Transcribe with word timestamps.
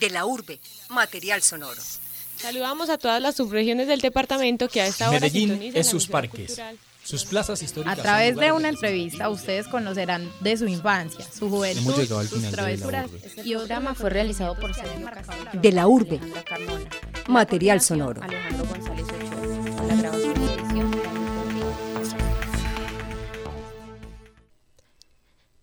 De 0.00 0.10
la 0.10 0.26
urbe, 0.26 0.60
material 0.90 1.42
sonoro. 1.42 1.80
Saludamos 2.36 2.90
a 2.90 2.98
todas 2.98 3.20
las 3.22 3.34
subregiones 3.36 3.88
del 3.88 4.00
departamento 4.00 4.68
que 4.68 4.82
a 4.82 4.86
esta 4.86 5.08
hora 5.08 5.20
Medellín 5.20 5.72
es 5.74 5.86
sus 5.86 6.06
parques. 6.06 6.48
cultural. 6.48 6.78
Sus 7.02 7.24
plazas 7.24 7.62
históricas. 7.62 7.98
A 7.98 8.02
través 8.02 8.36
de 8.36 8.50
una 8.50 8.68
entrevista 8.68 9.30
ustedes 9.30 9.68
conocerán 9.68 10.28
de 10.40 10.56
su 10.56 10.66
infancia, 10.66 11.24
su 11.32 11.48
juventud, 11.48 11.82
Hemos 11.82 11.98
llegado 11.98 12.18
al 12.18 12.26
sus 12.28 12.38
final 12.38 12.50
de 12.50 12.56
La 12.56 12.62
travesuras. 12.62 13.10
Y 13.46 13.52
el 13.52 13.58
programa 13.58 13.94
fue 13.94 14.10
realizado 14.10 14.58
por 14.58 14.74
Sergio. 14.74 15.08
De 15.52 15.72
la 15.72 15.86
urbe, 15.86 16.18
material 17.28 17.80
sonoro. 17.80 18.20
Alejandro 18.22 18.66
González 18.66 19.04
Ochoa. 19.04 19.78
A 19.78 19.86
la 19.86 19.96
grabación 19.96 20.42
y 20.42 20.46
edición. 20.46 20.90
David 20.90 21.62
Rodríguez. 21.72 22.14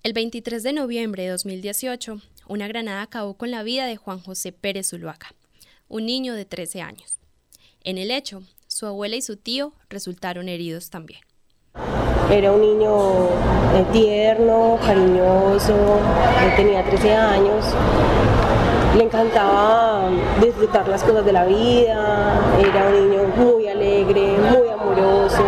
El 0.03 0.13
23 0.13 0.63
de 0.63 0.73
noviembre 0.73 1.23
de 1.23 1.29
2018, 1.29 2.21
una 2.53 2.67
granada 2.67 3.01
acabó 3.01 3.33
con 3.33 3.49
la 3.49 3.63
vida 3.63 3.87
de 3.87 3.97
Juan 3.97 4.19
José 4.19 4.51
Pérez 4.51 4.89
Zuluaga, 4.89 5.33
un 5.87 6.05
niño 6.05 6.35
de 6.35 6.45
13 6.45 6.83
años. 6.83 7.17
En 7.83 7.97
el 7.97 8.11
hecho, 8.11 8.43
su 8.67 8.85
abuela 8.85 9.15
y 9.15 9.23
su 9.23 9.37
tío 9.37 9.73
resultaron 9.89 10.47
heridos 10.47 10.91
también. 10.91 11.21
Era 12.29 12.51
un 12.51 12.61
niño 12.61 13.25
eh, 13.73 13.85
tierno, 13.91 14.77
cariñoso, 14.85 15.99
tenía 16.55 16.83
13 16.83 17.15
años. 17.15 17.65
Le 18.97 19.03
encantaba 19.03 20.11
disfrutar 20.39 20.87
las 20.87 21.03
cosas 21.03 21.25
de 21.25 21.33
la 21.33 21.45
vida, 21.45 22.55
era 22.59 22.87
un 22.87 23.09
niño 23.09 23.23
muy 23.35 23.67
alegre, 23.67 24.37
muy 24.37 24.69
amoroso, 24.69 25.43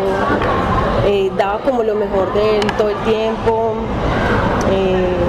eh, 1.05 1.31
daba 1.37 1.61
como 1.61 1.83
lo 1.83 1.93
mejor 1.93 2.33
de 2.33 2.57
él 2.57 2.65
todo 2.79 2.89
el 2.89 3.03
tiempo. 3.03 3.75
eh, 4.71 5.24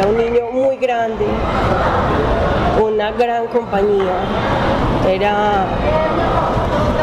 era 0.00 0.08
un 0.08 0.16
niño 0.16 0.50
muy 0.50 0.76
grande, 0.76 1.26
una 2.82 3.10
gran 3.12 3.48
compañía, 3.48 4.24
era 5.06 5.66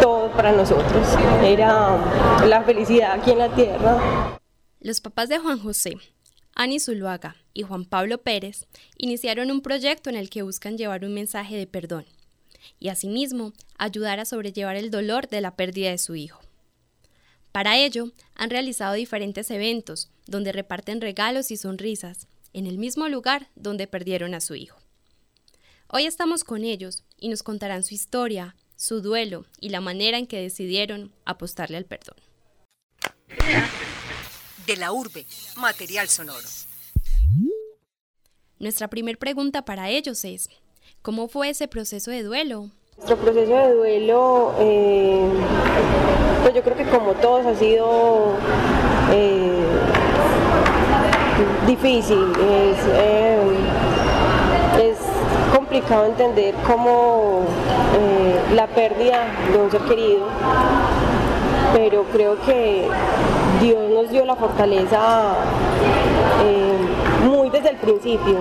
todo 0.02 0.32
para 0.32 0.52
nosotros, 0.52 1.08
era 1.44 2.44
la 2.48 2.64
felicidad 2.64 3.12
aquí 3.12 3.32
en 3.32 3.38
la 3.38 3.54
tierra. 3.54 4.40
Los 4.80 5.00
papás 5.00 5.30
de 5.30 5.38
Juan 5.38 5.60
José, 5.60 5.98
Ani 6.56 6.80
Zuluaga 6.80 7.36
y 7.54 7.62
Juan 7.62 7.86
Pablo 7.86 8.18
Pérez, 8.18 8.66
iniciaron 8.98 9.52
un 9.52 9.62
proyecto 9.62 10.10
en 10.10 10.16
el 10.16 10.32
que 10.32 10.42
buscan 10.42 10.76
llevar 10.76 11.06
un 11.06 11.14
mensaje 11.14 11.56
de 11.56 11.68
perdón 11.68 12.06
y 12.80 12.90
asimismo 12.90 13.54
ayudar 13.78 14.20
a 14.20 14.26
sobrellevar 14.26 14.76
el 14.76 14.90
dolor 14.90 15.28
de 15.28 15.42
la 15.42 15.56
pérdida 15.56 15.92
de 15.92 16.00
su 16.00 16.16
hijo. 16.16 16.40
Para 17.52 17.78
ello, 17.78 18.12
han 18.34 18.50
realizado 18.50 18.96
diferentes 18.96 19.52
eventos 19.52 20.10
donde 20.26 20.52
reparten 20.52 21.00
regalos 21.00 21.52
y 21.52 21.58
sonrisas 21.58 22.28
en 22.58 22.66
el 22.66 22.80
mismo 22.80 23.08
lugar 23.08 23.50
donde 23.56 23.86
perdieron 23.86 24.34
a 24.34 24.42
su 24.42 24.56
hijo. 24.56 24.80
Hoy 25.90 26.08
estamos 26.08 26.44
con 26.44 26.64
ellos 26.64 27.04
y 27.16 27.30
nos 27.30 27.44
contarán 27.44 27.84
su 27.84 27.94
historia, 27.94 28.56
su 28.76 29.00
duelo 29.00 29.46
y 29.60 29.70
la 29.70 29.80
manera 29.80 30.18
en 30.18 30.26
que 30.26 30.42
decidieron 30.42 31.14
apostarle 31.24 31.78
al 31.78 31.86
perdón. 31.86 32.16
De 34.66 34.76
la 34.76 34.92
urbe, 34.92 35.28
material 35.56 36.10
sonoro. 36.10 36.48
Nuestra 38.58 38.88
primer 38.88 39.20
pregunta 39.20 39.64
para 39.64 39.92
ellos 39.92 40.26
es, 40.26 40.50
¿cómo 41.04 41.28
fue 41.28 41.50
ese 41.50 41.68
proceso 41.68 42.10
de 42.10 42.24
duelo? 42.24 42.72
Nuestro 42.98 43.18
proceso 43.18 43.56
de 43.56 43.74
duelo, 43.76 44.56
eh, 44.58 45.30
pues 46.42 46.56
yo 46.56 46.64
creo 46.64 46.76
que 46.76 46.86
como 46.86 47.14
todos 47.14 47.46
ha 47.46 47.56
sido 47.56 48.36
eh, 49.12 49.87
difícil, 51.66 52.32
es, 52.32 52.78
eh, 52.94 53.38
es 54.82 54.98
complicado 55.56 56.06
entender 56.06 56.56
cómo 56.66 57.42
eh, 58.00 58.56
la 58.56 58.68
pérdida 58.68 59.26
de 59.52 59.58
un 59.58 59.72
ser 59.72 59.82
querido, 59.82 60.26
pero 61.74 62.04
creo 62.12 62.38
que 62.46 62.88
Dios 63.62 63.90
nos 63.92 64.10
dio 64.10 64.26
la 64.26 64.36
fortaleza 64.36 65.36
eh, 66.44 67.28
muy 67.28 67.50
desde 67.50 67.70
el 67.70 67.78
principio. 67.78 68.38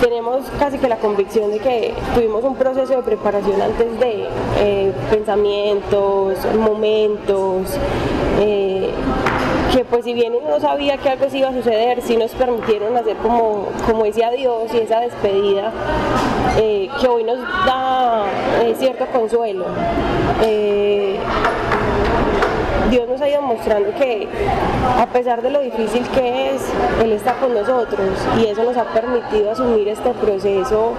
Tenemos 0.00 0.44
casi 0.58 0.78
que 0.78 0.88
la 0.88 0.96
convicción 0.96 1.50
de 1.50 1.58
que 1.60 1.94
tuvimos 2.14 2.44
un 2.44 2.56
proceso 2.56 2.94
de 2.96 3.02
preparación 3.02 3.62
antes 3.62 3.98
de 3.98 4.92
pensamientos, 5.10 6.36
momentos, 6.58 7.78
pues 9.94 10.06
si 10.06 10.12
bien 10.12 10.34
uno 10.34 10.48
no 10.48 10.58
sabía 10.58 10.96
que 10.96 11.08
algo 11.08 11.30
se 11.30 11.38
iba 11.38 11.50
a 11.50 11.52
suceder, 11.52 12.02
sí 12.02 12.16
nos 12.16 12.32
permitieron 12.32 12.96
hacer 12.96 13.16
como, 13.18 13.68
como 13.86 14.04
ese 14.04 14.24
adiós 14.24 14.74
y 14.74 14.78
esa 14.78 14.98
despedida 14.98 15.70
eh, 16.58 16.88
que 17.00 17.06
hoy 17.06 17.22
nos 17.22 17.38
da 17.64 18.24
eh, 18.64 18.74
cierto 18.76 19.06
consuelo. 19.06 19.66
Eh, 20.42 21.16
Dios 22.90 23.08
nos 23.08 23.20
ha 23.20 23.28
ido 23.28 23.40
mostrando 23.42 23.94
que 23.94 24.26
a 24.98 25.06
pesar 25.06 25.40
de 25.42 25.50
lo 25.50 25.60
difícil 25.60 26.02
que 26.08 26.56
es, 26.56 26.62
Él 27.00 27.12
está 27.12 27.34
con 27.34 27.54
nosotros 27.54 28.10
y 28.36 28.46
eso 28.46 28.64
nos 28.64 28.76
ha 28.76 28.86
permitido 28.86 29.52
asumir 29.52 29.86
este 29.86 30.10
proceso 30.10 30.92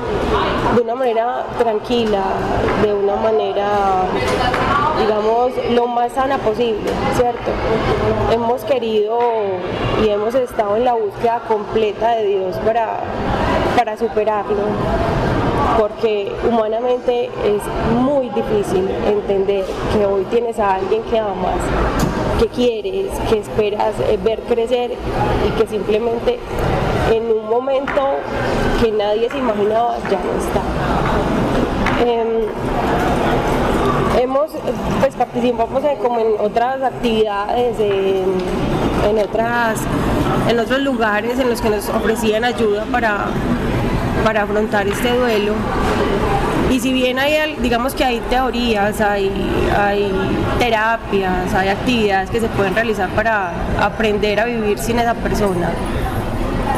de 0.74 0.82
una 0.82 0.96
manera 0.96 1.46
tranquila, 1.60 2.24
de 2.82 2.94
una 2.94 3.18
manera, 3.18 4.04
digamos, 5.00 5.52
lo 5.72 5.88
más 5.88 6.12
sana 6.14 6.38
posible, 6.38 6.90
¿cierto? 7.16 7.52
Hemos 8.32 8.64
querido 8.64 9.20
y 10.04 10.10
hemos 10.10 10.34
estado 10.36 10.78
en 10.78 10.86
la 10.86 10.94
búsqueda 10.94 11.42
completa 11.48 12.16
de 12.16 12.26
Dios 12.26 12.58
para, 12.66 13.00
para 13.78 13.98
superarlo 13.98 14.64
porque 15.80 16.32
humanamente 16.50 17.26
es 17.26 17.62
muy 18.02 18.30
difícil 18.30 18.90
entender 19.06 19.66
que 19.94 20.06
hoy 20.06 20.24
tienes 20.26 20.58
a 20.60 20.76
alguien 20.76 21.04
que 21.04 21.20
amas, 21.20 21.60
que 22.40 22.48
quieres, 22.48 23.12
que 23.30 23.40
esperas 23.40 23.94
eh, 24.08 24.18
ver 24.24 24.40
crecer 24.42 24.92
y 24.92 25.52
que 25.60 25.68
simplemente 25.68 26.40
en 27.12 27.32
un 27.32 27.50
momento 27.50 28.02
que 28.82 28.92
nadie 28.92 29.30
se 29.30 29.38
imaginaba 29.38 29.98
ya 30.10 30.20
no 30.20 30.34
está. 30.40 30.62
Em, 32.06 32.48
hemos, 34.22 34.52
pues 35.00 35.16
participamos 35.54 35.84
como 36.02 36.20
en 36.20 36.28
otras 36.40 36.82
actividades, 36.82 37.76
en, 37.80 39.20
otras, 39.20 39.80
en 40.50 40.60
otros 40.60 40.82
lugares 40.82 41.40
en 41.40 41.50
los 41.50 41.62
que 41.62 41.70
nos 41.70 41.90
ofrecían 41.90 42.44
ayuda 42.44 42.86
para, 42.92 43.26
para 44.24 44.44
afrontar 44.44 44.88
este 44.88 45.16
duelo. 45.16 45.54
Y 46.72 46.80
si 46.80 46.92
bien 46.92 47.20
hay, 47.20 47.56
digamos 47.62 47.94
que 47.94 48.04
hay 48.04 48.20
teorías, 48.22 49.00
hay, 49.00 49.32
hay 49.78 50.12
terapias, 50.58 51.54
hay 51.54 51.70
actividades 51.70 52.30
que 52.32 52.40
se 52.40 52.48
pueden 52.48 52.74
realizar 52.74 53.10
para 53.10 53.52
aprender 53.80 54.40
a 54.40 54.46
vivir 54.46 54.80
sin 54.80 54.98
esa 54.98 55.14
persona, 55.14 55.70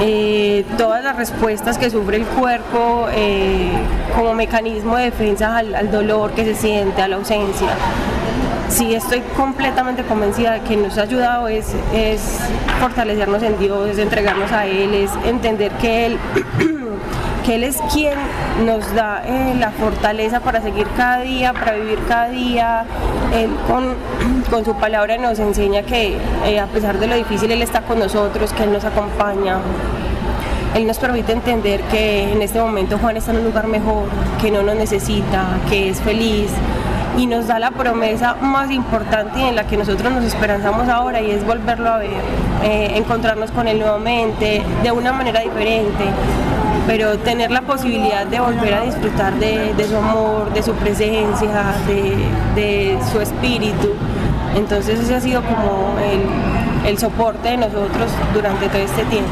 eh, 0.01 0.65
todas 0.77 1.03
las 1.03 1.15
respuestas 1.15 1.77
que 1.77 1.89
sufre 1.89 2.17
el 2.17 2.25
cuerpo 2.25 3.07
eh, 3.13 3.71
como 4.15 4.33
mecanismo 4.33 4.97
de 4.97 5.05
defensa 5.05 5.57
al 5.57 5.89
dolor 5.89 6.31
que 6.31 6.43
se 6.43 6.53
siente, 6.53 7.01
a 7.01 7.07
la 7.07 7.15
ausencia. 7.15 7.69
Sí, 8.69 8.93
estoy 8.93 9.21
completamente 9.35 10.03
convencida 10.03 10.53
de 10.53 10.61
que 10.61 10.75
nos 10.75 10.97
ha 10.97 11.03
ayudado 11.03 11.47
es, 11.47 11.73
fortalecernos 12.79 13.41
en 13.41 13.57
Dios, 13.57 13.89
es 13.89 13.97
entregarnos 13.97 14.51
a 14.51 14.65
Él, 14.65 14.93
es 14.93 15.11
entender 15.25 15.71
que 15.73 16.05
Él, 16.07 16.19
que 17.45 17.55
Él 17.55 17.63
es 17.63 17.77
quien 17.93 18.13
nos 18.65 18.93
da 18.93 19.23
eh, 19.25 19.55
la 19.57 19.71
fortaleza 19.71 20.41
para 20.41 20.61
seguir 20.61 20.85
cada 20.97 21.21
día, 21.21 21.53
para 21.53 21.73
vivir 21.73 21.99
cada 22.07 22.29
día. 22.29 22.85
Él 23.33 23.49
con, 23.67 23.95
con 24.51 24.65
su 24.65 24.75
palabra 24.75 25.17
nos 25.17 25.39
enseña 25.39 25.83
que 25.83 26.17
eh, 26.45 26.59
a 26.59 26.67
pesar 26.67 26.99
de 26.99 27.07
lo 27.07 27.15
difícil 27.15 27.49
Él 27.51 27.61
está 27.61 27.81
con 27.81 27.99
nosotros, 27.99 28.51
que 28.51 28.63
Él 28.63 28.73
nos 28.73 28.83
acompaña. 28.83 29.59
Él 30.75 30.85
nos 30.85 30.99
permite 30.99 31.31
entender 31.31 31.81
que 31.83 32.31
en 32.31 32.41
este 32.41 32.59
momento 32.59 32.99
Juan 32.99 33.17
está 33.17 33.31
en 33.31 33.37
un 33.37 33.45
lugar 33.45 33.67
mejor, 33.67 34.03
que 34.39 34.51
no 34.51 34.61
nos 34.61 34.75
necesita, 34.75 35.45
que 35.69 35.89
es 35.89 36.01
feliz 36.01 36.51
y 37.17 37.25
nos 37.25 37.47
da 37.47 37.57
la 37.57 37.71
promesa 37.71 38.35
más 38.35 38.69
importante 38.71 39.39
y 39.39 39.43
en 39.43 39.55
la 39.55 39.65
que 39.65 39.75
nosotros 39.75 40.13
nos 40.13 40.23
esperanzamos 40.23 40.87
ahora 40.87 41.19
y 41.19 41.31
es 41.31 41.45
volverlo 41.45 41.89
a 41.89 41.97
ver, 41.97 42.11
eh, 42.63 42.91
encontrarnos 42.95 43.49
con 43.51 43.67
Él 43.67 43.79
nuevamente 43.79 44.61
de 44.83 44.91
una 44.91 45.11
manera 45.11 45.41
diferente, 45.41 46.05
pero 46.85 47.17
tener 47.17 47.49
la 47.49 47.61
posibilidad 47.61 48.27
de 48.27 48.39
volver 48.39 48.73
a 48.75 48.81
disfrutar 48.83 49.33
de, 49.33 49.73
su 49.89 49.97
amor, 49.97 50.53
de 50.53 50.61
su 50.61 50.73
presencia, 50.73 51.73
de, 52.55 52.99
su 53.11 53.19
espíritu. 53.19 53.89
Entonces 54.55 54.99
ese 54.99 55.15
ha 55.15 55.21
sido 55.21 55.41
como 55.41 55.95
el 56.85 56.97
soporte 56.99 57.49
de 57.49 57.57
nosotros 57.57 58.11
durante 58.33 58.67
todo 58.69 58.81
este 58.81 59.03
tiempo. 59.05 59.29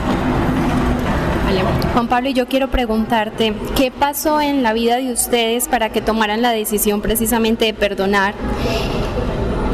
Vale. 1.46 1.62
Juan 1.94 2.08
Pablo, 2.08 2.30
y 2.30 2.34
yo 2.34 2.48
quiero 2.48 2.70
preguntarte, 2.70 3.54
¿qué 3.76 3.92
pasó 3.92 4.42
en 4.42 4.64
la 4.64 4.74
vida 4.74 4.98
de 4.98 5.14
ustedes 5.14 5.68
para 5.68 5.90
que 5.90 6.02
tomaran 6.02 6.42
la 6.42 6.50
decisión 6.50 7.02
precisamente 7.02 7.66
de 7.66 7.74
perdonar 7.74 8.34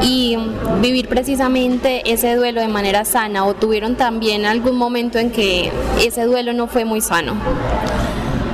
y 0.03 0.37
vivir 0.81 1.07
precisamente 1.07 2.11
ese 2.11 2.35
duelo 2.35 2.59
de 2.59 2.67
manera 2.67 3.05
sana? 3.05 3.45
¿O 3.45 3.53
tuvieron 3.53 3.95
también 3.95 4.45
algún 4.45 4.75
momento 4.75 5.17
en 5.17 5.31
que 5.31 5.71
ese 5.99 6.25
duelo 6.25 6.51
no 6.51 6.67
fue 6.67 6.83
muy 6.83 6.99
sano? 6.99 7.35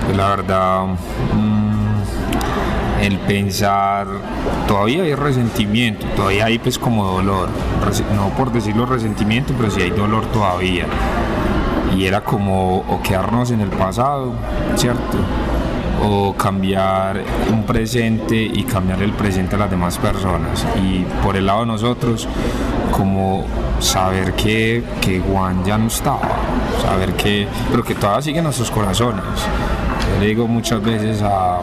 Pues 0.06 0.16
la 0.16 0.30
verdad, 0.30 0.86
mm, 0.86 3.02
el 3.02 3.18
pensar, 3.20 4.06
todavía 4.68 5.02
hay 5.02 5.16
resentimiento, 5.16 6.06
todavía 6.16 6.46
hay 6.46 6.60
pues 6.60 6.78
como 6.78 7.06
dolor, 7.06 7.50
no 8.16 8.30
por 8.38 8.52
decirlo 8.52 8.86
resentimiento, 8.86 9.54
pero 9.58 9.72
sí 9.72 9.82
hay 9.82 9.90
dolor 9.90 10.28
todavía. 10.28 10.86
Y 11.98 12.06
era 12.06 12.22
como 12.22 13.02
quedarnos 13.04 13.52
en 13.52 13.62
el 13.62 13.70
pasado, 13.70 14.34
¿cierto? 14.76 15.18
o 16.04 16.34
cambiar 16.34 17.24
un 17.52 17.64
presente 17.64 18.36
y 18.36 18.64
cambiar 18.64 19.02
el 19.02 19.14
presente 19.14 19.56
a 19.56 19.60
las 19.60 19.70
demás 19.72 19.98
personas. 19.98 20.66
Y 20.82 21.06
por 21.24 21.36
el 21.36 21.46
lado 21.46 21.62
de 21.62 21.66
nosotros, 21.68 22.28
como 22.92 23.46
saber 23.80 24.34
que, 24.34 24.84
que 25.02 25.20
Juan 25.20 25.64
ya 25.66 25.78
no 25.78 25.88
estaba, 25.88 26.30
saber 26.82 27.14
que, 27.14 27.48
pero 27.70 27.84
que 27.84 27.96
todavía 27.96 28.22
sigue 28.22 28.38
en 28.40 28.46
nuestros 28.46 28.72
corazones. 28.72 29.24
Yo 30.14 30.20
le 30.20 30.28
digo 30.28 30.48
muchas 30.48 30.82
veces 30.82 31.22
a, 31.22 31.60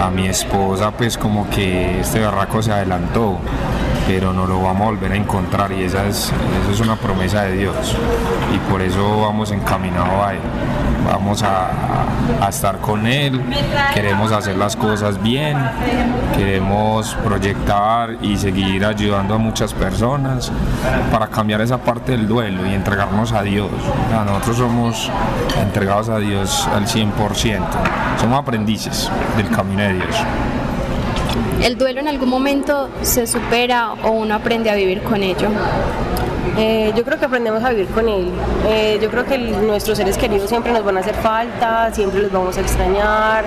a 0.00 0.10
mi 0.10 0.26
esposa, 0.26 0.90
pues 0.92 1.18
como 1.18 1.48
que 1.50 2.00
este 2.00 2.20
barraco 2.20 2.62
se 2.62 2.72
adelantó 2.72 3.38
pero 4.06 4.32
no 4.32 4.46
lo 4.46 4.62
vamos 4.62 4.80
a 4.80 4.84
volver 4.86 5.12
a 5.12 5.16
encontrar 5.16 5.70
y 5.70 5.82
esa 5.82 6.06
es, 6.08 6.32
eso 6.62 6.72
es 6.72 6.80
una 6.80 6.96
promesa 6.96 7.42
de 7.42 7.58
Dios 7.58 7.94
y 8.54 8.70
por 8.70 8.82
eso 8.82 9.20
vamos 9.20 9.50
encaminados 9.50 10.24
a 10.24 10.32
Él. 10.34 10.40
Vamos 11.04 11.42
a, 11.42 11.70
a, 12.42 12.48
estar 12.48 12.78
con 12.78 13.06
Él, 13.06 13.40
queremos 13.94 14.30
hacer 14.30 14.56
las 14.56 14.76
cosas 14.76 15.22
bien, 15.22 15.56
queremos 16.36 17.16
proyectar 17.24 18.16
y 18.20 18.36
seguir 18.36 18.84
ayudando 18.84 19.34
a 19.34 19.38
muchas 19.38 19.72
personas 19.72 20.52
para 21.10 21.28
cambiar 21.28 21.62
esa 21.62 21.78
parte 21.78 22.12
del 22.12 22.28
duelo 22.28 22.66
y 22.66 22.74
entregarnos 22.74 23.32
a 23.32 23.42
Dios. 23.42 23.70
nosotros 24.26 24.58
somos 24.58 25.10
entregados 25.62 26.10
a 26.10 26.18
Dios 26.18 26.68
al 26.74 26.86
100%, 26.86 27.12
somos 28.20 28.38
aprendices 28.38 29.10
del 29.36 29.48
camino 29.48 29.82
de 29.82 29.94
Dios. 29.94 30.16
¿El 31.62 31.76
duelo 31.76 32.00
en 32.00 32.08
algún 32.08 32.28
momento 32.28 32.88
se 33.02 33.26
supera 33.26 33.92
o 34.04 34.10
uno 34.10 34.34
aprende 34.34 34.70
a 34.70 34.74
vivir 34.74 35.02
con 35.02 35.22
ello? 35.22 35.48
Eh, 36.56 36.92
yo 36.96 37.04
creo 37.04 37.18
que 37.18 37.26
aprendemos 37.26 37.62
a 37.62 37.70
vivir 37.70 37.88
con 37.88 38.08
él. 38.08 38.30
Eh, 38.66 38.98
yo 39.00 39.10
creo 39.10 39.24
que 39.24 39.38
nuestros 39.38 39.98
seres 39.98 40.16
queridos 40.16 40.48
siempre 40.48 40.72
nos 40.72 40.84
van 40.84 40.96
a 40.96 41.00
hacer 41.00 41.14
falta, 41.14 41.92
siempre 41.92 42.20
los 42.22 42.32
vamos 42.32 42.56
a 42.56 42.60
extrañar 42.60 43.44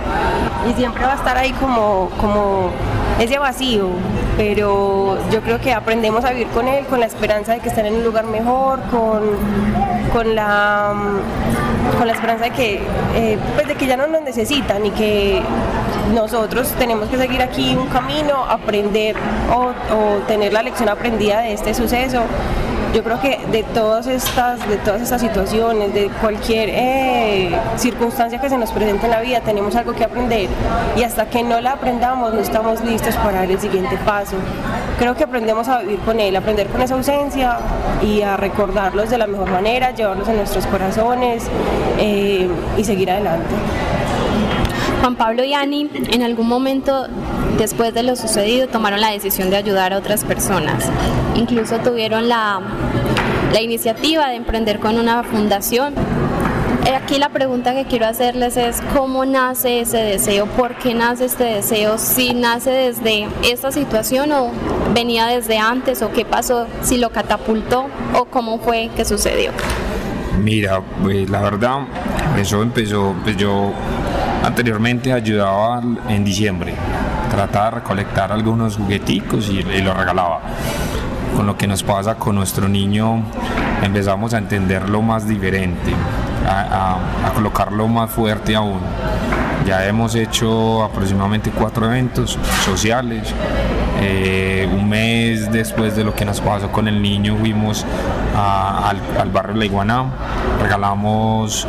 y 0.70 0.74
siempre 0.74 1.04
va 1.06 1.14
a 1.14 1.16
estar 1.16 1.38
ahí 1.38 1.52
como, 1.54 2.10
como 2.20 2.72
ese 3.20 3.38
vacío. 3.40 3.90
Pero 4.38 5.18
yo 5.32 5.42
creo 5.42 5.60
que 5.60 5.74
aprendemos 5.74 6.24
a 6.26 6.32
vivir 6.32 6.48
con 6.48 6.68
él, 6.68 6.86
con 6.86 7.00
la 7.00 7.06
esperanza 7.06 7.54
de 7.54 7.60
que 7.60 7.70
estén 7.70 7.86
en 7.86 7.96
un 7.96 8.04
lugar 8.04 8.26
mejor, 8.26 8.80
con, 8.90 9.22
con 10.14 10.36
la 10.36 10.94
con 11.98 12.08
la 12.08 12.14
esperanza 12.14 12.46
de 12.46 12.52
que, 12.52 12.82
eh, 13.16 13.38
pues 13.56 13.68
de 13.68 13.76
que 13.76 13.86
ya 13.86 13.98
no 13.98 14.08
nos 14.08 14.22
necesitan 14.22 14.86
y 14.86 14.92
que 14.92 15.42
nosotros 16.14 16.72
tenemos 16.78 17.10
que 17.10 17.18
seguir 17.18 17.42
aquí 17.42 17.76
un 17.76 17.88
camino, 17.88 18.44
aprender 18.46 19.16
o, 19.54 19.72
tener 20.28 20.54
la 20.54 20.64
lección 20.64 20.90
aprendida 20.90 21.42
de 21.42 21.54
este 21.54 21.74
suceso 21.74 22.22
yo 22.94 23.04
creo 23.04 23.22
que 23.22 23.40
de 23.52 23.64
todas 23.64 24.08
estas, 24.08 24.68
de 24.68 24.78
todas 24.78 25.02
estas 25.02 25.22
situaciones, 25.22 25.94
de 25.94 26.10
cualquier 26.20 26.70
eh, 26.72 27.52
circunstancia 27.78 28.40
que 28.40 28.50
se 28.50 28.58
nos 28.58 28.72
presente 28.72 29.06
en 29.06 29.12
la 29.12 29.22
vida, 29.22 29.42
tenemos 29.42 29.76
algo 29.76 29.94
que 29.94 30.04
aprender 30.04 30.50
y 30.98 31.04
hasta 31.04 31.30
que 31.30 31.44
no 31.44 31.62
la 31.62 31.74
aprendamos 31.74 32.34
no 32.34 32.40
estamos 32.40 32.84
listos 32.84 33.16
para 33.16 33.40
dar 33.40 33.52
el 33.52 33.60
siguiente 33.60 33.98
paso. 34.06 34.36
Creo 35.00 35.16
que 35.16 35.24
aprendemos 35.24 35.68
a 35.68 35.80
vivir 35.80 36.00
con 36.00 36.20
él, 36.20 36.36
aprender 36.36 36.68
con 36.68 36.82
esa 36.82 36.96
ausencia 36.96 37.58
y 38.02 38.22
a 38.22 38.38
recordarlos 38.38 39.10
de 39.10 39.18
la 39.18 39.28
mejor 39.28 39.50
manera, 39.50 39.92
llevarlos 39.92 40.28
en 40.28 40.38
nuestros 40.38 40.66
corazones 40.68 41.46
eh, 41.98 42.48
y 42.78 42.84
seguir 42.84 43.10
adelante. 43.10 43.56
Juan 45.02 45.16
Pablo 45.16 45.44
y 45.44 45.54
Ani, 45.54 45.90
en 46.12 46.22
algún 46.22 46.48
momento 46.48 47.08
después 47.58 47.94
de 47.94 48.04
lo 48.04 48.16
sucedido, 48.16 48.68
tomaron 48.68 49.02
la 49.02 49.12
decisión 49.12 49.50
de 49.50 49.58
ayudar 49.58 49.94
a 49.94 49.98
otras 49.98 50.24
personas. 50.24 50.90
Incluso 51.36 51.78
tuvieron 51.80 52.30
la, 52.30 52.62
la 53.54 53.62
iniciativa 53.62 54.30
de 54.30 54.36
emprender 54.36 54.80
con 54.80 54.98
una 54.98 55.24
fundación. 55.24 55.94
Eh, 56.86 56.96
Aquí 56.96 57.20
la 57.20 57.30
pregunta 57.30 57.74
que 57.74 57.86
quiero 57.86 58.08
hacerles 58.08 58.58
es 58.58 58.82
cómo 58.96 59.26
nace 59.26 59.82
ese 59.82 59.98
deseo, 59.98 60.46
por 60.48 60.76
qué 60.76 60.94
nace 60.94 61.26
este 61.26 61.44
deseo, 61.44 61.98
si 61.98 62.34
nace 62.34 62.72
desde 62.72 63.28
esta 63.44 63.72
situación 63.72 64.32
o 64.32 64.50
venía 64.94 65.28
desde 65.28 65.58
antes 65.58 66.02
o 66.02 66.12
qué 66.12 66.26
pasó, 66.26 66.68
si 66.82 66.98
lo 66.98 67.12
catapultó 67.12 67.86
o 68.18 68.26
cómo 68.26 68.60
fue 68.60 68.90
que 68.96 69.06
sucedió. 69.06 69.52
Mira, 70.40 70.82
pues 71.04 71.30
la 71.30 71.42
verdad, 71.42 71.82
eso 72.40 72.64
empezó, 72.64 73.14
pues 73.24 73.38
yo 73.38 73.72
anteriormente 74.44 75.14
ayudaba 75.14 75.84
en 76.10 76.24
diciembre, 76.24 76.74
trataba 77.32 77.66
de 77.66 77.72
recolectar 77.72 78.32
algunos 78.32 78.78
jugueticos 78.78 79.50
y, 79.50 79.60
y 79.60 79.82
los 79.82 79.98
regalaba. 79.98 80.42
Con 81.36 81.48
lo 81.48 81.58
que 81.58 81.66
nos 81.66 81.82
pasa 81.82 82.16
con 82.16 82.36
nuestro 82.36 82.68
niño 82.68 83.24
empezamos 83.82 84.34
a 84.34 84.38
entenderlo 84.38 85.02
más 85.02 85.28
diferente, 85.28 85.94
a, 86.48 87.00
colocarlo 87.34 87.88
más 87.88 88.12
fuerte 88.12 88.56
aún. 88.56 88.82
Ya 89.66 89.86
hemos 89.86 90.16
hecho 90.16 90.84
aproximadamente 90.84 91.52
cuatro 91.52 91.86
eventos 91.86 92.38
sociales. 92.66 93.34
Eh, 94.02 94.68
un 94.72 94.90
mes 94.90 95.52
después 95.52 95.96
de 95.96 96.04
lo 96.04 96.16
que 96.16 96.26
nos 96.26 96.42
pasó 96.42 96.72
con 96.72 96.88
el 96.88 97.02
niño 97.02 97.38
fuimos 97.38 97.86
al, 98.36 99.00
al, 99.20 99.30
barrio 99.30 99.56
La 99.56 99.66
Iguaná, 99.66 100.06
regalamos 100.62 101.68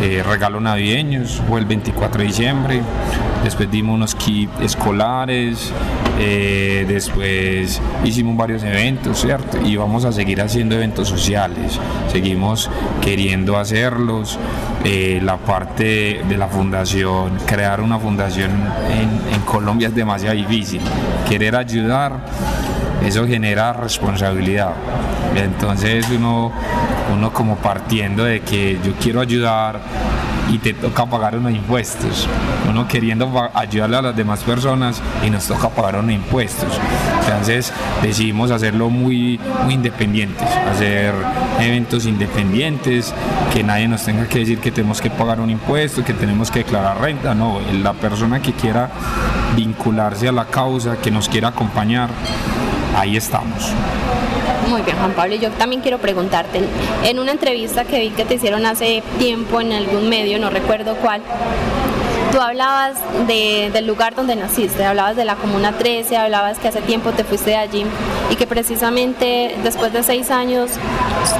eh, 0.00 0.22
regalos 0.22 0.62
navideños, 0.62 1.42
fue 1.48 1.60
el 1.60 1.66
24 1.66 2.20
de 2.20 2.26
diciembre, 2.26 2.82
después 3.42 3.70
dimos 3.70 3.96
unos 3.96 4.14
kits 4.14 4.52
escolares, 4.60 5.72
eh, 6.20 6.84
después 6.86 7.80
hicimos 8.04 8.36
varios 8.36 8.62
eventos, 8.62 9.20
¿cierto? 9.20 9.58
Y 9.64 9.76
vamos 9.76 10.04
a 10.04 10.12
seguir 10.12 10.40
haciendo 10.40 10.76
eventos 10.76 11.08
sociales, 11.08 11.80
seguimos 12.12 12.70
queriendo 13.02 13.58
hacerlos. 13.58 14.38
Eh, 14.84 15.20
la 15.22 15.36
parte 15.38 16.22
de 16.28 16.36
la 16.38 16.46
fundación, 16.46 17.36
crear 17.46 17.80
una 17.80 17.98
fundación 17.98 18.52
en, 18.90 19.34
en 19.34 19.40
Colombia 19.40 19.88
es 19.88 19.94
demasiado 19.94 20.36
difícil. 20.36 20.80
Querer 21.28 21.56
ayudar, 21.56 22.20
eso 23.04 23.26
genera 23.26 23.72
responsabilidad. 23.72 24.74
Entonces 25.34 26.06
uno 26.10 26.52
uno 27.12 27.32
como 27.32 27.56
partiendo 27.56 28.24
de 28.24 28.40
que 28.40 28.78
yo 28.84 28.92
quiero 29.00 29.20
ayudar 29.20 29.80
y 30.50 30.58
te 30.58 30.72
toca 30.72 31.06
pagar 31.06 31.36
unos 31.36 31.52
impuestos. 31.52 32.26
Uno 32.68 32.88
queriendo 32.88 33.50
ayudarle 33.54 33.96
a 33.96 34.02
las 34.02 34.16
demás 34.16 34.42
personas 34.42 35.00
y 35.24 35.30
nos 35.30 35.46
toca 35.46 35.68
pagar 35.68 35.96
unos 35.96 36.12
impuestos. 36.12 36.78
Entonces 37.26 37.72
decidimos 38.02 38.50
hacerlo 38.50 38.88
muy, 38.88 39.38
muy 39.64 39.74
independientes, 39.74 40.48
hacer 40.70 41.14
eventos 41.60 42.06
independientes, 42.06 43.14
que 43.52 43.62
nadie 43.62 43.88
nos 43.88 44.04
tenga 44.04 44.26
que 44.26 44.40
decir 44.40 44.58
que 44.58 44.70
tenemos 44.70 45.00
que 45.00 45.10
pagar 45.10 45.40
un 45.40 45.50
impuesto, 45.50 46.04
que 46.04 46.14
tenemos 46.14 46.50
que 46.50 46.60
declarar 46.60 47.00
renta. 47.00 47.34
No, 47.34 47.60
la 47.82 47.92
persona 47.92 48.40
que 48.40 48.52
quiera 48.52 48.90
vincularse 49.54 50.28
a 50.28 50.32
la 50.32 50.46
causa, 50.46 50.96
que 50.96 51.10
nos 51.10 51.28
quiera 51.28 51.48
acompañar, 51.48 52.08
ahí 52.96 53.16
estamos. 53.16 53.72
Muy 54.68 54.82
bien, 54.82 54.98
Juan 54.98 55.12
Pablo. 55.12 55.34
Yo 55.36 55.50
también 55.52 55.80
quiero 55.80 55.98
preguntarte, 55.98 56.60
en 57.02 57.18
una 57.18 57.32
entrevista 57.32 57.84
que 57.84 58.00
vi 58.00 58.10
que 58.10 58.26
te 58.26 58.34
hicieron 58.34 58.66
hace 58.66 59.02
tiempo 59.18 59.60
en 59.62 59.72
algún 59.72 60.10
medio, 60.10 60.38
no 60.38 60.50
recuerdo 60.50 60.94
cuál, 60.96 61.22
tú 62.32 62.40
hablabas 62.40 62.98
del 63.26 63.86
lugar 63.86 64.14
donde 64.14 64.36
naciste, 64.36 64.84
hablabas 64.84 65.16
de 65.16 65.24
la 65.24 65.36
Comuna 65.36 65.72
13, 65.72 66.18
hablabas 66.18 66.58
que 66.58 66.68
hace 66.68 66.82
tiempo 66.82 67.12
te 67.12 67.24
fuiste 67.24 67.50
de 67.50 67.56
allí 67.56 67.86
y 68.30 68.36
que 68.36 68.46
precisamente 68.46 69.56
después 69.62 69.92
de 69.94 70.02
seis 70.02 70.30
años 70.30 70.70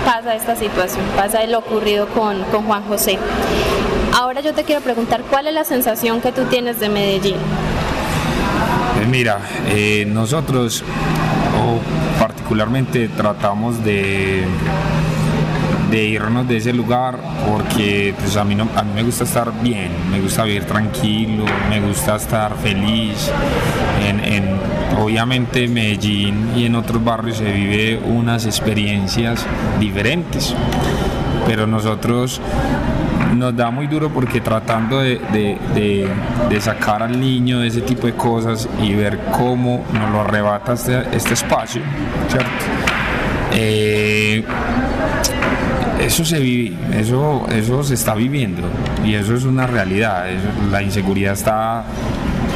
pasa 0.06 0.34
esta 0.34 0.56
situación, 0.56 1.04
pasa 1.14 1.44
lo 1.44 1.58
ocurrido 1.58 2.08
con, 2.08 2.42
Juan 2.44 2.82
José. 2.84 3.18
Ahora 4.14 4.40
yo 4.40 4.54
te 4.54 4.64
quiero 4.64 4.80
preguntar, 4.80 5.22
¿cuál 5.28 5.46
es 5.48 5.54
la 5.54 5.64
sensación 5.64 6.22
que 6.22 6.32
tú 6.32 6.44
tienes 6.44 6.80
de 6.80 6.88
Medellín? 6.88 7.36
Pues 8.96 9.06
mira, 9.06 9.38
eh, 9.68 10.04
nosotros, 10.08 10.82
particularmente 12.48 13.08
tratamos 13.08 13.84
de, 13.84 14.42
de 15.90 16.04
irnos 16.06 16.48
de 16.48 16.56
ese 16.56 16.72
lugar 16.72 17.18
porque 17.46 18.14
pues, 18.18 18.38
a, 18.38 18.44
mí 18.44 18.56
a 18.58 18.82
mí 18.84 18.90
me 18.94 19.02
gusta 19.02 19.24
estar 19.24 19.52
bien, 19.62 19.90
me 20.10 20.18
gusta 20.18 20.44
vivir 20.44 20.64
tranquilo, 20.64 21.44
me 21.68 21.78
gusta 21.78 22.16
estar 22.16 22.56
feliz. 22.56 23.30
En, 24.02 24.58
obviamente 24.98 25.64
en 25.64 25.74
Medellín 25.74 26.52
y 26.56 26.64
en 26.64 26.74
otros 26.74 27.04
barrios 27.04 27.36
se 27.36 27.52
vive 27.52 28.00
unas 28.02 28.46
experiencias 28.46 29.44
diferentes, 29.78 30.54
pero 31.46 31.66
nosotros 31.66 32.40
nos 33.34 33.56
da 33.56 33.70
muy 33.70 33.86
duro 33.86 34.10
porque 34.10 34.40
tratando 34.40 35.00
de, 35.00 36.08
sacar 36.60 37.02
al 37.02 37.18
niño 37.18 37.60
de 37.60 37.68
ese 37.68 37.80
tipo 37.82 38.06
de 38.06 38.14
cosas 38.14 38.68
y 38.82 38.94
ver 38.94 39.18
cómo 39.36 39.84
nos 39.92 40.10
lo 40.10 40.20
arrebata 40.20 40.74
este, 40.74 41.04
este 41.12 41.34
espacio, 41.34 41.82
¿cierto? 42.28 42.50
Eh, 43.52 44.44
eso 46.00 46.24
se 46.24 46.38
vive, 46.38 46.76
eso, 46.98 47.46
eso 47.50 47.82
se 47.82 47.94
está 47.94 48.14
viviendo 48.14 48.62
y 49.04 49.14
eso 49.14 49.34
es 49.34 49.44
una 49.44 49.66
realidad. 49.66 50.26
la 50.70 50.82
inseguridad 50.82 51.32
está, 51.32 51.84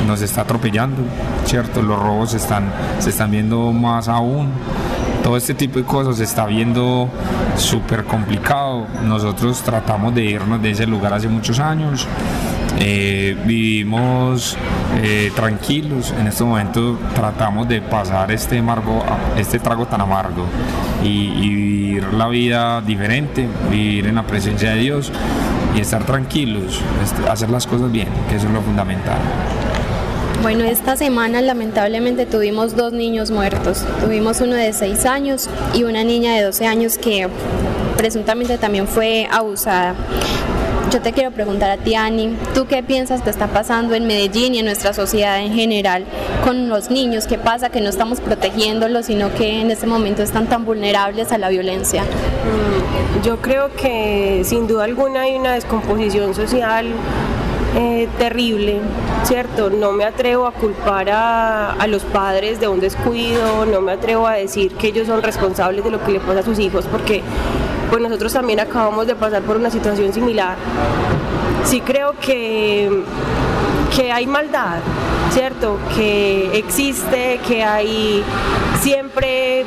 nos 0.06 0.22
está 0.22 0.42
atropellando, 0.42 1.02
¿cierto? 1.44 1.82
Los 1.82 1.98
robos 1.98 2.34
están, 2.34 2.72
se 2.98 3.10
están 3.10 3.30
viendo 3.30 3.72
más 3.72 4.08
aún. 4.08 4.50
Todo 5.22 5.36
este 5.36 5.54
tipo 5.54 5.78
de 5.78 5.84
cosas 5.84 6.16
se 6.16 6.24
está 6.24 6.46
viendo 6.46 7.08
súper 7.56 8.04
complicado. 8.04 8.86
Nosotros 9.04 9.62
tratamos 9.62 10.14
de 10.14 10.24
irnos 10.24 10.60
de 10.60 10.72
ese 10.72 10.86
lugar 10.86 11.14
hace 11.14 11.28
muchos 11.28 11.60
años. 11.60 12.06
Eh, 12.80 13.36
vivimos 13.44 14.56
eh, 15.00 15.30
tranquilos. 15.36 16.12
En 16.18 16.26
este 16.26 16.42
momento 16.42 16.98
tratamos 17.14 17.68
de 17.68 17.80
pasar 17.80 18.32
este, 18.32 18.58
amargo, 18.58 19.04
este 19.36 19.60
trago 19.60 19.86
tan 19.86 20.00
amargo 20.00 20.44
y, 21.04 21.48
vivir 21.92 22.12
la 22.14 22.28
vida 22.28 22.80
diferente, 22.80 23.46
vivir 23.70 24.06
en 24.06 24.16
la 24.16 24.22
presencia 24.22 24.70
de 24.70 24.80
Dios 24.80 25.12
y 25.76 25.80
estar 25.80 26.04
tranquilos, 26.04 26.80
este, 27.02 27.28
hacer 27.28 27.50
las 27.50 27.66
cosas 27.66 27.92
bien, 27.92 28.08
que 28.28 28.36
eso 28.36 28.46
es 28.46 28.52
lo 28.52 28.62
fundamental. 28.62 29.18
Bueno, 30.42 30.64
esta 30.64 30.96
semana 30.96 31.40
lamentablemente 31.40 32.26
tuvimos 32.26 32.74
dos 32.74 32.92
niños 32.92 33.30
muertos. 33.30 33.84
Tuvimos 34.00 34.40
uno 34.40 34.56
de 34.56 34.72
6 34.72 35.06
años 35.06 35.48
y 35.72 35.84
una 35.84 36.02
niña 36.02 36.34
de 36.34 36.42
12 36.42 36.66
años 36.66 36.98
que 36.98 37.28
presuntamente 37.96 38.58
también 38.58 38.88
fue 38.88 39.28
abusada. 39.30 39.94
Yo 40.90 41.00
te 41.00 41.12
quiero 41.12 41.30
preguntar 41.30 41.70
a 41.70 41.76
ti, 41.76 41.94
Ani, 41.94 42.36
¿tú 42.56 42.66
qué 42.66 42.82
piensas 42.82 43.22
que 43.22 43.30
está 43.30 43.46
pasando 43.46 43.94
en 43.94 44.08
Medellín 44.08 44.56
y 44.56 44.58
en 44.58 44.64
nuestra 44.64 44.92
sociedad 44.92 45.38
en 45.38 45.54
general 45.54 46.04
con 46.44 46.68
los 46.68 46.90
niños? 46.90 47.28
¿Qué 47.28 47.38
pasa 47.38 47.70
que 47.70 47.80
no 47.80 47.88
estamos 47.88 48.20
protegiéndolos, 48.20 49.06
sino 49.06 49.32
que 49.32 49.60
en 49.60 49.70
este 49.70 49.86
momento 49.86 50.24
están 50.24 50.48
tan 50.48 50.64
vulnerables 50.64 51.30
a 51.30 51.38
la 51.38 51.50
violencia? 51.50 52.02
Mm, 52.02 53.22
yo 53.22 53.40
creo 53.40 53.72
que 53.76 54.42
sin 54.44 54.66
duda 54.66 54.84
alguna 54.84 55.20
hay 55.20 55.36
una 55.36 55.52
descomposición 55.52 56.34
social 56.34 56.86
eh, 57.74 58.08
terrible, 58.18 58.80
¿cierto? 59.24 59.70
No 59.70 59.92
me 59.92 60.04
atrevo 60.04 60.46
a 60.46 60.52
culpar 60.52 61.08
a, 61.10 61.72
a, 61.72 61.86
los 61.86 62.02
padres 62.04 62.60
de 62.60 62.68
un 62.68 62.80
descuido, 62.80 63.64
no 63.64 63.80
me 63.80 63.92
atrevo 63.92 64.26
a 64.26 64.34
decir 64.34 64.72
que 64.72 64.88
ellos 64.88 65.06
son 65.06 65.22
responsables 65.22 65.82
de 65.82 65.90
lo 65.90 66.04
que 66.04 66.12
le 66.12 66.20
pasa 66.20 66.40
a 66.40 66.42
sus 66.42 66.58
hijos, 66.58 66.84
porque 66.90 67.22
pues 67.90 68.02
nosotros 68.02 68.32
también 68.32 68.60
acabamos 68.60 69.06
de 69.06 69.14
pasar 69.14 69.42
por 69.42 69.56
una 69.56 69.70
situación 69.70 70.12
similar. 70.12 70.56
Sí 71.64 71.80
creo 71.80 72.14
que, 72.20 72.90
que 73.94 74.10
hay 74.10 74.26
maldad, 74.26 74.78
¿cierto? 75.30 75.78
Que 75.94 76.58
existe, 76.58 77.40
que 77.46 77.62
hay 77.62 78.24
siempre 78.82 79.64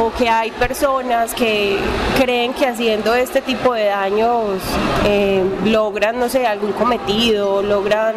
o 0.00 0.10
que 0.16 0.28
hay 0.28 0.50
personas 0.52 1.34
que 1.34 1.76
creen 2.18 2.54
que 2.54 2.66
haciendo 2.66 3.14
este 3.14 3.42
tipo 3.42 3.74
de 3.74 3.86
daños 3.86 4.58
eh, 5.04 5.44
logran, 5.66 6.18
no 6.18 6.30
sé, 6.30 6.46
algún 6.46 6.72
cometido, 6.72 7.62
logran, 7.62 8.14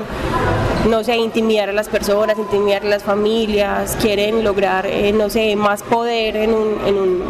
no 0.90 1.04
sé, 1.04 1.18
intimidar 1.18 1.70
a 1.70 1.74
las 1.74 1.90
personas, 1.90 2.38
intimidar 2.38 2.84
a 2.84 2.88
las 2.88 3.04
familias, 3.04 3.98
quieren 4.02 4.46
lograr, 4.46 4.86
eh, 4.86 5.12
no 5.12 5.30
sé, 5.30 5.56
más 5.58 5.84
poder 5.84 6.38
en 6.38 6.54
un, 6.54 6.80
en 6.86 6.98
un, 6.98 7.24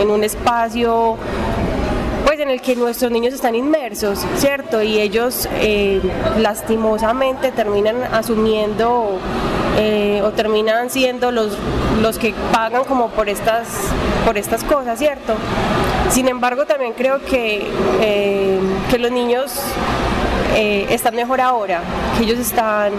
en 0.00 0.10
un 0.10 0.22
espacio 0.22 1.16
pues 2.24 2.40
en 2.40 2.50
el 2.50 2.60
que 2.60 2.76
nuestros 2.76 3.10
niños 3.10 3.32
están 3.32 3.54
inmersos, 3.54 4.20
¿cierto? 4.36 4.82
Y 4.82 5.00
ellos 5.00 5.48
eh, 5.60 6.00
lastimosamente 6.38 7.50
terminan 7.52 8.04
asumiendo 8.12 9.18
eh, 9.78 10.20
o 10.24 10.30
terminan 10.30 10.90
siendo 10.90 11.30
los, 11.30 11.56
los 12.02 12.18
que 12.18 12.34
pagan 12.52 12.84
como 12.84 13.08
por 13.08 13.28
estas, 13.28 13.68
por 14.24 14.36
estas 14.36 14.64
cosas, 14.64 14.98
¿cierto? 14.98 15.34
Sin 16.10 16.28
embargo, 16.28 16.66
también 16.66 16.92
creo 16.92 17.24
que, 17.24 17.66
eh, 18.00 18.58
que 18.90 18.98
los 18.98 19.10
niños 19.10 19.52
están 20.90 21.14
mejor 21.14 21.40
ahora, 21.40 21.80
que 22.16 22.24
ellos 22.24 22.38
están 22.40 22.92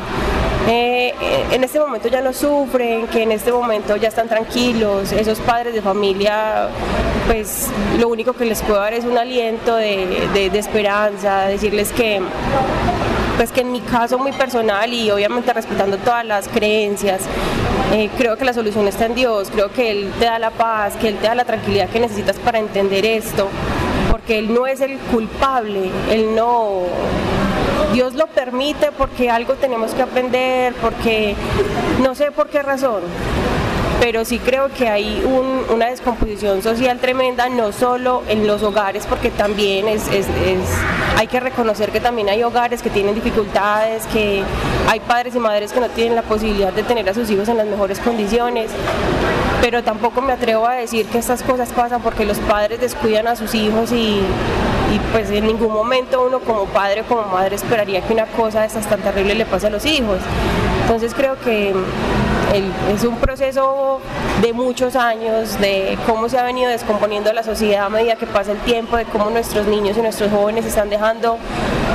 eh, 0.68 1.14
en 1.52 1.64
este 1.64 1.80
momento 1.80 2.10
ya 2.10 2.22
no 2.22 2.32
sufren, 2.32 3.08
que 3.08 3.24
en 3.24 3.32
este 3.32 3.52
momento 3.52 3.96
ya 3.96 4.10
están 4.10 4.28
tranquilos, 4.28 5.12
esos 5.12 5.40
padres 5.40 5.74
de 5.74 5.82
familia, 5.82 6.68
pues 7.26 7.70
lo 7.98 8.08
único 8.08 8.34
que 8.34 8.46
les 8.46 8.62
puedo 8.62 8.80
dar 8.80 8.94
es 8.94 9.04
un 9.04 9.18
aliento 9.18 9.76
de, 9.76 10.30
de 10.34 10.60
esperanza, 10.60 11.48
decirles 11.48 11.92
que 11.92 12.22
pues 13.40 13.54
que 13.54 13.62
en 13.62 13.72
mi 13.72 13.80
caso 13.80 14.20
muy 14.20 14.34
personal 14.34 14.94
y 14.94 15.10
obviamente 15.12 15.54
respetando 15.54 15.96
todas 15.96 16.26
las 16.26 16.50
creencias, 16.50 17.22
eh, 17.94 18.10
creo 18.18 18.36
que 18.36 18.44
la 18.44 18.52
solución 18.52 18.86
está 18.86 19.06
en 19.06 19.16
Dios, 19.16 19.50
creo 19.50 19.72
que 19.72 19.92
Él 19.92 20.12
te 20.20 20.26
da 20.26 20.40
la 20.40 20.52
paz, 20.52 20.98
que 20.98 21.08
Él 21.08 21.16
te 21.16 21.28
da 21.28 21.36
la 21.36 21.46
tranquilidad 21.46 21.88
que 21.88 22.02
necesitas 22.02 22.36
para 22.36 22.60
entender 22.60 23.06
esto, 23.06 23.48
porque 24.12 24.40
Él 24.40 24.54
no 24.54 24.68
es 24.68 24.82
el 24.82 24.98
culpable, 24.98 25.90
Él 26.12 26.36
no 26.36 26.82
Dios 27.94 28.14
lo 28.14 28.28
permite 28.28 28.92
porque 28.92 29.30
algo 29.30 29.54
tenemos 29.54 29.94
que 29.94 30.02
aprender, 30.02 30.74
porque 30.82 31.34
no 32.04 32.16
sé 32.16 32.32
por 32.32 32.50
qué 32.50 32.62
razón, 32.62 33.04
pero 34.00 34.24
sí 34.24 34.40
creo 34.40 34.70
que 34.70 34.88
hay 34.88 35.24
una 35.70 35.88
descomposición 35.88 36.62
social 36.64 37.00
tremenda, 37.00 37.50
no 37.50 37.72
solo 37.72 38.24
en 38.28 38.48
los 38.48 38.64
hogares, 38.64 39.06
porque 39.06 39.30
también 39.30 39.88
es, 39.88 40.08
hay 41.18 41.28
que 41.28 41.40
reconocer 41.40 41.92
que 41.92 42.00
también 42.00 42.30
hay 42.30 42.44
hogares 42.44 42.82
que 42.82 42.90
tienen 42.90 43.14
dificultades, 43.16 44.08
que 44.08 44.42
hay 44.88 45.00
padres 45.02 45.36
y 45.36 45.40
madres 45.40 45.74
que 45.74 45.82
no 45.82 45.90
tienen 45.90 46.16
la 46.16 46.22
posibilidad 46.22 46.72
de 46.72 46.84
tener 46.84 47.10
a 47.10 47.14
sus 47.14 47.30
hijos 47.30 47.50
en 47.50 47.58
las 47.58 47.68
mejores 47.68 48.00
condiciones, 48.00 48.72
pero 49.62 49.84
tampoco 49.84 50.22
me 50.22 50.34
atrevo 50.34 50.66
a 50.66 50.76
decir 50.76 51.06
que 51.08 51.18
estas 51.18 51.44
cosas 51.44 51.70
pasan 51.70 52.02
porque 52.02 52.26
los 52.26 52.38
padres 52.40 52.80
descuidan 52.80 53.28
a 53.28 53.36
sus 53.36 53.54
hijos 53.54 53.92
y, 53.92 54.22
pues 55.12 55.30
en 55.30 55.46
ningún 55.46 55.72
momento 55.72 56.26
uno 56.26 56.40
como 56.40 56.66
padre 56.66 57.02
o 57.02 57.04
como 57.06 57.24
madre 57.24 57.56
esperaría 57.56 58.02
que 58.02 58.14
una 58.14 58.26
cosa 58.26 58.62
de 58.62 58.68
estas 58.68 58.88
tan 58.88 59.02
terrible 59.02 59.36
le 59.36 59.46
pase 59.46 59.68
a 59.68 59.70
los 59.70 59.86
hijos. 59.86 60.20
Entonces 60.84 61.14
creo 61.14 61.40
que 61.40 61.74
es 62.54 63.04
un 63.04 63.18
proceso 63.18 64.00
de 64.42 64.54
muchos 64.54 64.96
años, 64.96 65.60
de 65.60 65.98
cómo 66.08 66.30
se 66.30 66.38
ha 66.38 66.44
venido 66.44 66.70
descomponiendo 66.70 67.32
la 67.34 67.44
sociedad 67.44 67.86
a 67.86 67.90
medida 67.90 68.16
que 68.16 68.26
pasa 68.26 68.52
el 68.54 68.58
tiempo, 68.60 68.98
de 68.98 69.06
cómo 69.06 69.30
nuestros 69.30 69.68
niños 69.68 69.98
y 69.98 70.02
nuestros 70.02 70.32
jóvenes 70.32 70.64
se 70.64 70.70
están 70.70 70.90
dejando 70.90 71.38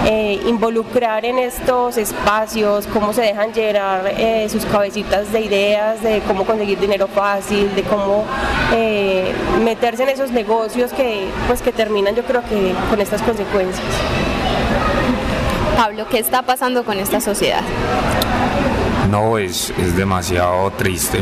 eh, 0.06 0.40
involucrar 0.46 1.24
en 1.24 1.38
estos 1.38 1.96
espacios, 1.96 2.86
cómo 2.86 3.12
se 3.12 3.22
dejan 3.22 3.52
llenar 3.52 4.12
eh, 4.18 4.46
sus 4.50 4.64
cabecitas 4.66 5.32
de 5.32 5.40
ideas, 5.40 6.02
de 6.02 6.20
cómo 6.26 6.44
conseguir 6.44 6.78
dinero 6.78 7.08
fácil, 7.08 7.74
de 7.74 7.82
cómo 7.82 8.24
eh, 8.74 9.32
meterse 9.64 10.02
en 10.02 10.10
esos 10.10 10.30
negocios 10.30 10.92
que, 10.92 11.26
pues, 11.48 11.62
que 11.62 11.72
terminan 11.72 12.14
yo 12.14 12.22
creo 12.24 12.42
que 12.42 12.74
con 12.90 13.00
estas 13.00 13.22
consecuencias. 13.22 13.86
Pablo, 15.76 16.06
¿qué 16.08 16.18
está 16.18 16.42
pasando 16.42 16.84
con 16.84 16.98
esta 16.98 17.20
sociedad? 17.20 17.62
No, 19.10 19.38
es, 19.38 19.72
es 19.78 19.96
demasiado 19.96 20.70
triste, 20.72 21.20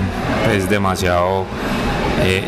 es 0.54 0.68
demasiado... 0.68 1.44
Eh, 2.24 2.44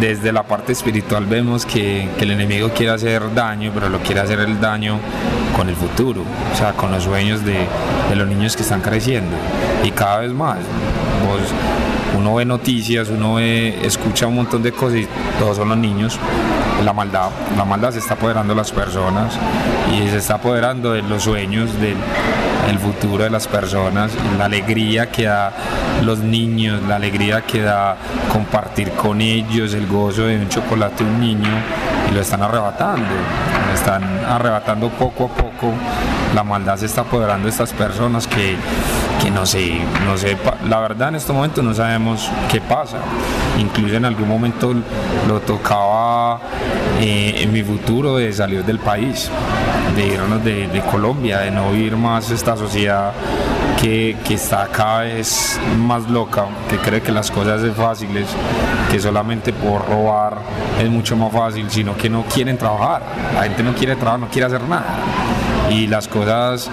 desde 0.00 0.30
la 0.32 0.42
parte 0.42 0.72
espiritual 0.72 1.26
vemos 1.26 1.64
que, 1.64 2.08
el 2.18 2.30
enemigo 2.30 2.70
quiere 2.70 2.92
hacer 2.92 3.34
daño, 3.34 3.70
pero 3.74 3.88
lo 3.88 3.98
quiere 4.00 4.20
hacer 4.20 4.40
el 4.40 4.60
daño 4.60 4.98
con 5.56 5.68
el 5.68 5.76
futuro, 5.76 6.22
o 6.52 6.56
sea, 6.56 6.72
con 6.72 6.90
los 6.90 7.04
sueños 7.04 7.44
de, 7.44 7.66
los 8.14 8.28
niños 8.28 8.56
que 8.56 8.62
están 8.62 8.80
creciendo. 8.80 9.34
Y 9.84 9.90
cada 9.90 10.18
vez 10.18 10.32
más, 10.32 10.58
uno 12.16 12.34
ve 12.34 12.44
noticias, 12.44 13.08
uno 13.08 13.34
ve, 13.34 13.78
escucha 13.84 14.26
un 14.26 14.36
montón 14.36 14.62
de 14.62 14.72
cosas 14.72 15.00
y 15.00 15.08
todos 15.38 15.56
son 15.56 15.68
los 15.68 15.78
niños. 15.78 16.18
La 16.84 16.92
maldad, 16.92 17.30
la 17.56 17.64
maldad 17.64 17.92
se 17.92 17.98
está 17.98 18.14
apoderando 18.14 18.52
de 18.54 18.58
las 18.58 18.70
personas 18.70 19.38
y 19.92 20.08
se 20.08 20.18
está 20.18 20.34
apoderando 20.34 20.92
de 20.92 21.02
los 21.02 21.22
sueños, 21.22 21.70
del 21.80 21.96
el 22.68 22.78
futuro 22.78 23.24
de 23.24 23.30
las 23.30 23.46
personas, 23.46 24.12
la 24.38 24.46
alegría 24.46 25.10
que 25.10 25.24
da 25.24 25.52
los 26.02 26.18
niños, 26.18 26.82
la 26.88 26.96
alegría 26.96 27.42
que 27.42 27.62
da 27.62 27.96
compartir 28.32 28.92
con 28.92 29.20
ellos 29.20 29.74
el 29.74 29.86
gozo 29.86 30.22
de 30.22 30.36
un 30.36 30.48
chocolate 30.48 31.04
un 31.04 31.20
niño 31.20 31.50
y 32.10 32.14
lo 32.14 32.20
están 32.20 32.42
arrebatando, 32.42 33.08
lo 33.68 33.74
están 33.74 34.02
arrebatando 34.26 34.88
poco 34.90 35.26
a 35.26 35.28
poco, 35.28 35.72
la 36.34 36.42
maldad 36.42 36.76
se 36.76 36.86
está 36.86 37.02
apoderando 37.02 37.44
de 37.44 37.50
estas 37.50 37.72
personas 37.72 38.26
que, 38.26 38.56
que 39.22 39.30
no 39.30 39.46
sé, 39.46 39.80
no 40.04 40.16
sé, 40.16 40.36
la 40.68 40.80
verdad 40.80 41.08
en 41.10 41.16
este 41.16 41.32
momento 41.32 41.62
no 41.62 41.74
sabemos 41.74 42.30
qué 42.50 42.60
pasa, 42.60 42.98
incluso 43.58 43.94
en 43.94 44.04
algún 44.04 44.28
momento 44.28 44.74
lo 45.28 45.40
tocaba 45.40 46.40
eh, 47.00 47.36
en 47.38 47.52
mi 47.52 47.62
futuro 47.62 48.16
de 48.16 48.32
salir 48.32 48.64
del 48.64 48.78
país, 48.78 49.30
de 49.94 50.06
irnos 50.06 50.44
de, 50.44 50.68
de 50.68 50.80
Colombia, 50.82 51.40
de 51.40 51.50
no 51.50 51.70
vivir 51.70 51.96
más 51.96 52.30
esta 52.30 52.56
sociedad 52.56 53.12
que, 53.80 54.16
que, 54.24 54.34
está 54.34 54.68
cada 54.68 55.00
vez 55.00 55.60
más 55.78 56.08
loca, 56.08 56.46
que 56.68 56.76
cree 56.78 57.02
que 57.02 57.12
las 57.12 57.30
cosas 57.30 57.60
son 57.60 57.74
fáciles, 57.74 58.26
que 58.90 58.98
solamente 58.98 59.52
por 59.52 59.86
robar 59.86 60.38
es 60.80 60.88
mucho 60.88 61.16
más 61.16 61.32
fácil, 61.32 61.70
sino 61.70 61.96
que 61.96 62.08
no 62.08 62.24
quieren 62.24 62.56
trabajar. 62.56 63.02
La 63.34 63.42
gente 63.42 63.62
no 63.62 63.74
quiere 63.74 63.94
trabajar, 63.96 64.20
no 64.20 64.28
quiere 64.28 64.46
hacer 64.46 64.62
nada. 64.62 64.96
Y 65.70 65.86
las 65.86 66.08
cosas 66.08 66.70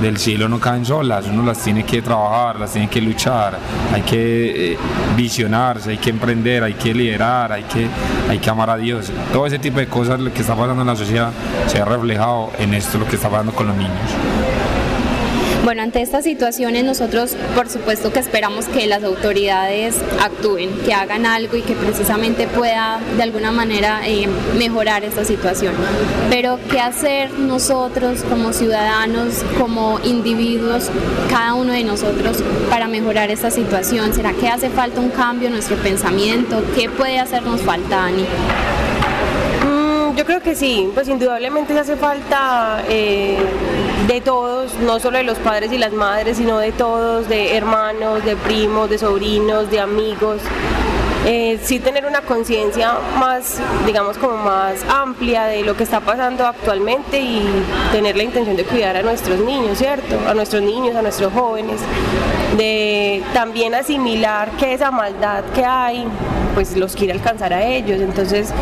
del 0.00 0.18
cielo 0.18 0.48
no 0.48 0.58
caen 0.58 0.84
solas, 0.84 1.26
uno 1.26 1.42
las 1.42 1.58
tiene 1.58 1.84
que 1.84 2.02
trabajar, 2.02 2.58
las 2.58 2.72
tiene 2.72 2.88
que 2.88 3.00
luchar, 3.00 3.56
hay 3.92 4.02
que 4.02 4.72
eh, 4.72 4.78
visionarse, 5.16 5.90
hay 5.90 5.98
que 5.98 6.10
emprender, 6.10 6.64
hay 6.64 6.74
que 6.74 6.92
liderar, 6.94 7.52
hay 7.52 7.62
que, 7.64 7.86
hay 8.28 8.38
que 8.38 8.50
amar 8.50 8.70
a 8.70 8.76
Dios. 8.76 9.12
Todo 9.32 9.46
ese 9.46 9.58
tipo 9.58 9.78
de 9.78 9.86
cosas 9.86 10.20
lo 10.20 10.32
que 10.32 10.40
está 10.40 10.54
pasando 10.54 10.82
en 10.82 10.88
la 10.88 10.96
sociedad 10.96 11.30
se 11.66 11.80
ha 11.80 11.84
reflejado 11.84 12.50
en 12.58 12.74
esto, 12.74 12.98
lo 12.98 13.06
que 13.06 13.16
está 13.16 13.28
pasando 13.28 13.52
con 13.52 13.68
los 13.68 13.76
niños. 13.76 13.92
Bueno, 15.64 15.82
ante 15.82 16.02
estas 16.02 16.24
situaciones 16.24 16.82
nosotros 16.82 17.36
por 17.54 17.68
supuesto 17.68 18.12
que 18.12 18.18
esperamos 18.18 18.66
que 18.66 18.88
las 18.88 19.04
autoridades 19.04 19.96
actúen, 20.20 20.70
que 20.84 20.92
hagan 20.92 21.24
algo 21.24 21.56
y 21.56 21.62
que 21.62 21.74
precisamente 21.74 22.48
pueda 22.48 22.98
de 23.16 23.22
alguna 23.22 23.52
manera 23.52 24.00
eh, 24.04 24.26
mejorar 24.58 25.04
esta 25.04 25.24
situación. 25.24 25.74
Pero 26.30 26.58
¿qué 26.68 26.80
hacer 26.80 27.30
nosotros 27.38 28.24
como 28.28 28.52
ciudadanos, 28.52 29.44
como 29.56 30.00
individuos, 30.02 30.90
cada 31.30 31.54
uno 31.54 31.72
de 31.72 31.84
nosotros 31.84 32.42
para 32.68 32.88
mejorar 32.88 33.30
esta 33.30 33.52
situación? 33.52 34.12
¿Será 34.14 34.32
que 34.32 34.48
hace 34.48 34.68
falta 34.68 35.00
un 35.00 35.10
cambio 35.10 35.46
en 35.46 35.54
nuestro 35.54 35.76
pensamiento? 35.76 36.60
¿Qué 36.74 36.90
puede 36.90 37.20
hacernos 37.20 37.60
falta, 37.60 38.06
Ani? 38.06 38.24
Yo 40.16 40.26
creo 40.26 40.40
que 40.40 40.54
sí, 40.54 40.90
pues 40.92 41.08
indudablemente 41.08 41.76
hace 41.78 41.96
falta 41.96 42.84
eh, 42.88 43.38
de 44.12 44.20
todos, 44.20 44.74
no 44.74 45.00
solo 45.00 45.18
de 45.18 45.24
los 45.24 45.38
padres 45.38 45.72
y 45.72 45.78
las 45.78 45.92
madres, 45.92 46.36
sino 46.36 46.58
de 46.58 46.70
todos, 46.72 47.28
de 47.28 47.56
hermanos, 47.56 48.24
de 48.24 48.36
primos, 48.36 48.90
de 48.90 48.98
sobrinos, 48.98 49.70
de 49.70 49.80
amigos. 49.80 50.40
Eh, 51.24 51.58
sí 51.62 51.78
tener 51.78 52.04
una 52.04 52.20
conciencia 52.20 52.94
más, 53.16 53.58
digamos, 53.86 54.18
como 54.18 54.36
más 54.36 54.84
amplia 54.88 55.44
de 55.44 55.62
lo 55.62 55.76
que 55.76 55.84
está 55.84 56.00
pasando 56.00 56.44
actualmente 56.44 57.20
y 57.20 57.46
tener 57.92 58.16
la 58.16 58.24
intención 58.24 58.56
de 58.56 58.64
cuidar 58.64 58.96
a 58.96 59.02
nuestros 59.02 59.38
niños, 59.38 59.78
¿cierto? 59.78 60.18
A 60.28 60.34
nuestros 60.34 60.62
niños, 60.62 60.94
a 60.96 61.02
nuestros 61.02 61.32
jóvenes, 61.32 61.80
de 62.58 63.22
también 63.32 63.74
asimilar 63.74 64.50
que 64.58 64.74
esa 64.74 64.90
maldad 64.90 65.44
que 65.54 65.64
hay, 65.64 66.06
pues 66.54 66.76
los 66.76 66.96
quiere 66.96 67.12
alcanzar 67.12 67.52
a 67.52 67.64
ellos. 67.64 68.00
Entonces, 68.00 68.52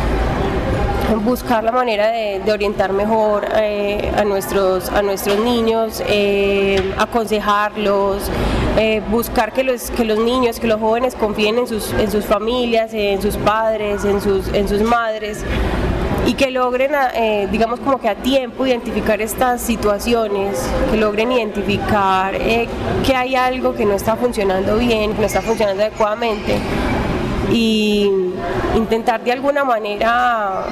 buscar 1.19 1.63
la 1.63 1.71
manera 1.71 2.11
de, 2.11 2.41
orientar 2.51 2.93
mejor 2.93 3.47
eh, 3.55 4.11
a, 4.15 4.23
nuestros, 4.23 4.89
a 4.89 5.01
nuestros 5.01 5.39
niños, 5.39 6.01
eh, 6.07 6.93
aconsejarlos, 6.97 8.23
eh, 8.77 9.01
buscar 9.09 9.51
que 9.53 9.63
los, 9.63 9.91
que 9.91 10.05
los 10.05 10.19
niños, 10.19 10.59
que 10.59 10.67
los 10.67 10.79
jóvenes 10.79 11.15
confíen 11.15 11.59
en 11.59 11.67
sus, 11.67 11.91
en 11.93 12.11
sus 12.11 12.25
familias, 12.25 12.93
en 12.93 13.21
sus 13.21 13.37
padres, 13.37 14.05
en 14.05 14.21
sus, 14.21 14.47
en 14.49 14.67
sus 14.67 14.81
madres 14.81 15.43
y 16.25 16.35
que 16.35 16.51
logren, 16.51 16.91
digamos 17.51 17.79
como 17.79 17.99
que 17.99 18.07
a 18.07 18.13
tiempo, 18.13 18.67
identificar 18.67 19.19
estas 19.21 19.59
situaciones, 19.59 20.61
que 20.91 20.97
logren 20.97 21.31
identificar 21.31 22.37
que 22.37 23.15
hay 23.15 23.35
algo 23.35 23.73
que 23.73 23.85
no 23.85 23.95
está 23.95 24.15
funcionando 24.15 24.77
bien, 24.77 25.13
que 25.13 25.21
no 25.21 25.25
está 25.25 25.41
funcionando 25.41 25.81
adecuadamente 25.81 26.59
y 27.51 28.09
intentar 28.75 29.23
de 29.23 29.31
alguna 29.31 29.63
manera 29.63 30.65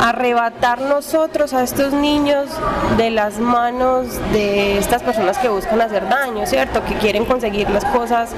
arrebatar 0.00 0.80
nosotros 0.80 1.54
a 1.54 1.62
estos 1.62 1.92
niños 1.92 2.48
de 2.96 3.10
las 3.10 3.38
manos 3.38 4.18
de 4.32 4.78
estas 4.78 5.02
personas 5.02 5.38
que 5.38 5.48
buscan 5.48 5.80
hacer 5.80 6.08
daño, 6.08 6.46
¿cierto? 6.46 6.84
Que 6.84 6.94
quieren 6.94 7.24
conseguir 7.24 7.70
las 7.70 7.84
cosas 7.84 8.30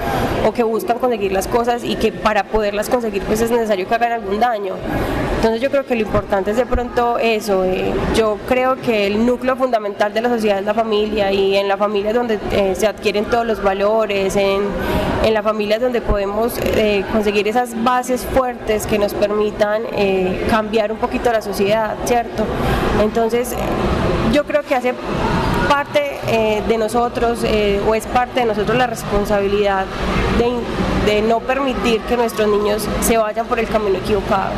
o 0.47 0.53
que 0.53 0.63
buscan 0.63 0.99
conseguir 0.99 1.33
las 1.33 1.49
cosas 1.49 1.85
y 1.85 1.97
que 1.97 2.13
para 2.13 2.45
poderlas 2.45 2.89
conseguir 2.89 3.23
pues 3.23 3.41
es 3.41 3.51
necesario 3.51 3.89
que 3.89 3.95
hagan 3.95 4.13
algún 4.13 4.41
daño. 4.41 4.75
Entonces 5.37 5.61
yo 5.61 5.71
creo 5.71 5.85
que 5.87 5.95
lo 5.95 6.03
importante 6.03 6.51
es 6.51 6.57
de 6.57 6.67
pronto 6.67 7.19
eso, 7.19 7.65
eh, 7.65 7.93
yo 8.15 8.39
creo 8.49 8.77
que 8.81 9.07
el 9.07 9.25
núcleo 9.25 9.57
fundamental 9.57 10.13
de 10.13 10.23
la 10.23 10.29
sociedad 10.29 10.59
es 10.59 10.65
la 10.65 10.75
familia 10.75 11.31
y 11.31 11.57
en 11.57 11.69
la 11.69 11.77
familia 11.77 12.11
es 12.11 12.17
donde 12.17 12.39
eh, 12.51 12.75
se 12.75 12.87
adquieren 12.87 13.27
todos 13.27 13.47
los 13.47 13.63
valores, 13.63 14.35
en, 14.37 14.63
en 15.25 15.35
la 15.35 15.43
familia 15.43 15.77
es 15.77 15.83
donde 15.83 16.01
podemos 16.01 16.59
eh, 16.59 17.05
conseguir 17.13 17.49
esas 17.49 17.83
bases 17.83 18.25
fuertes 18.25 18.87
que 18.87 18.99
nos 18.99 19.15
permitan 19.15 19.83
cambiar 20.49 20.93
un 20.93 20.99
poquito 20.99 21.33
la 21.33 21.43
sociedad, 21.43 21.95
¿cierto? 22.05 22.45
Entonces 23.03 23.55
yo 24.33 24.45
creo 24.45 24.63
que 24.63 24.75
hace 24.75 24.95
parte 25.69 26.19
de 26.67 26.79
nosotros 26.79 27.41
o 27.89 27.95
es 27.95 28.07
parte 28.07 28.41
de 28.41 28.47
nosotros 28.47 28.77
la 28.77 28.87
responsabilidad 28.87 29.85
de 31.07 31.23
no 31.23 31.41
permitir 31.41 32.01
que 32.03 32.17
nuestros 32.17 32.49
niños 32.49 32.87
se 33.01 33.17
vayan 33.17 33.47
por 33.47 33.59
el 33.59 33.69
camino 33.69 33.99
equivocado 33.99 34.51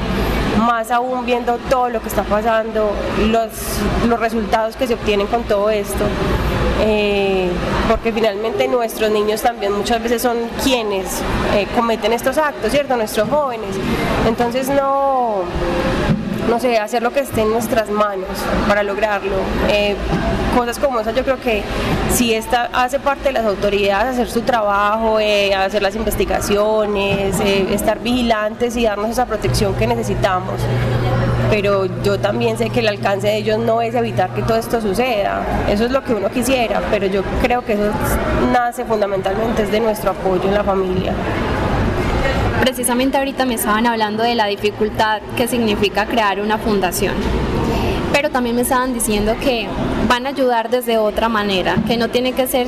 más 0.56 0.90
aún 0.90 1.26
viendo 1.26 1.56
todo 1.70 1.88
lo 1.88 2.00
que 2.00 2.08
está 2.08 2.22
pasando, 2.22 2.92
los, 3.26 3.50
los 4.06 4.20
resultados 4.20 4.76
que 4.76 4.86
se 4.86 4.94
obtienen 4.94 5.26
con 5.26 5.42
todo 5.44 5.70
esto. 5.70 6.04
Eh, 6.80 7.50
porque 7.88 8.12
finalmente 8.12 8.68
nuestros 8.68 9.10
niños 9.10 9.42
también 9.42 9.72
muchas 9.72 10.00
veces 10.02 10.22
son 10.22 10.36
quienes 10.62 11.20
eh, 11.54 11.66
cometen 11.74 12.12
estos 12.12 12.38
actos, 12.38 12.70
¿cierto? 12.70 12.96
Nuestros 12.96 13.28
jóvenes. 13.28 13.74
Entonces 14.26 14.68
no 14.68 15.42
no 16.48 16.58
sé, 16.58 16.78
hacer 16.78 17.02
lo 17.02 17.12
que 17.12 17.20
esté 17.20 17.42
en 17.42 17.50
nuestras 17.50 17.90
manos 17.90 18.28
para 18.66 18.82
lograrlo. 18.82 19.36
Eh, 19.68 19.96
cosas 20.56 20.78
como 20.78 21.00
esas 21.00 21.14
yo 21.14 21.22
creo 21.22 21.40
que 21.40 21.62
si 22.12 22.34
esta 22.34 22.70
hace 22.72 22.98
parte 22.98 23.24
de 23.24 23.32
las 23.32 23.44
autoridades 23.44 24.14
hacer 24.14 24.30
su 24.30 24.40
trabajo, 24.42 25.20
eh, 25.20 25.54
hacer 25.54 25.82
las 25.82 25.94
investigaciones, 25.94 27.38
eh, 27.40 27.66
estar 27.72 28.00
vigilantes 28.00 28.76
y 28.76 28.84
darnos 28.84 29.10
esa 29.10 29.26
protección 29.26 29.74
que 29.74 29.86
necesitamos. 29.86 30.54
Pero 31.50 31.86
yo 32.02 32.18
también 32.18 32.58
sé 32.58 32.70
que 32.70 32.80
el 32.80 32.88
alcance 32.88 33.26
de 33.26 33.36
ellos 33.38 33.58
no 33.58 33.80
es 33.80 33.94
evitar 33.94 34.30
que 34.34 34.42
todo 34.42 34.58
esto 34.58 34.80
suceda. 34.80 35.40
Eso 35.68 35.84
es 35.84 35.90
lo 35.90 36.04
que 36.04 36.12
uno 36.12 36.28
quisiera, 36.30 36.82
pero 36.90 37.06
yo 37.06 37.22
creo 37.42 37.64
que 37.64 37.74
eso 37.74 37.90
nace 38.52 38.84
fundamentalmente 38.84 39.64
de 39.66 39.80
nuestro 39.80 40.10
apoyo 40.10 40.44
en 40.44 40.54
la 40.54 40.64
familia. 40.64 41.12
Precisamente 42.68 43.16
ahorita 43.16 43.46
me 43.46 43.54
estaban 43.54 43.86
hablando 43.86 44.22
de 44.22 44.34
la 44.34 44.44
dificultad 44.44 45.22
que 45.38 45.48
significa 45.48 46.04
crear 46.04 46.38
una 46.38 46.58
fundación 46.58 47.14
pero 48.12 48.30
también 48.30 48.56
me 48.56 48.62
estaban 48.62 48.92
diciendo 48.94 49.36
que 49.40 49.68
van 50.08 50.26
a 50.26 50.30
ayudar 50.30 50.70
desde 50.70 50.98
otra 50.98 51.28
manera, 51.28 51.76
que 51.86 51.96
no 51.96 52.08
tiene 52.08 52.32
que 52.32 52.48
ser 52.48 52.66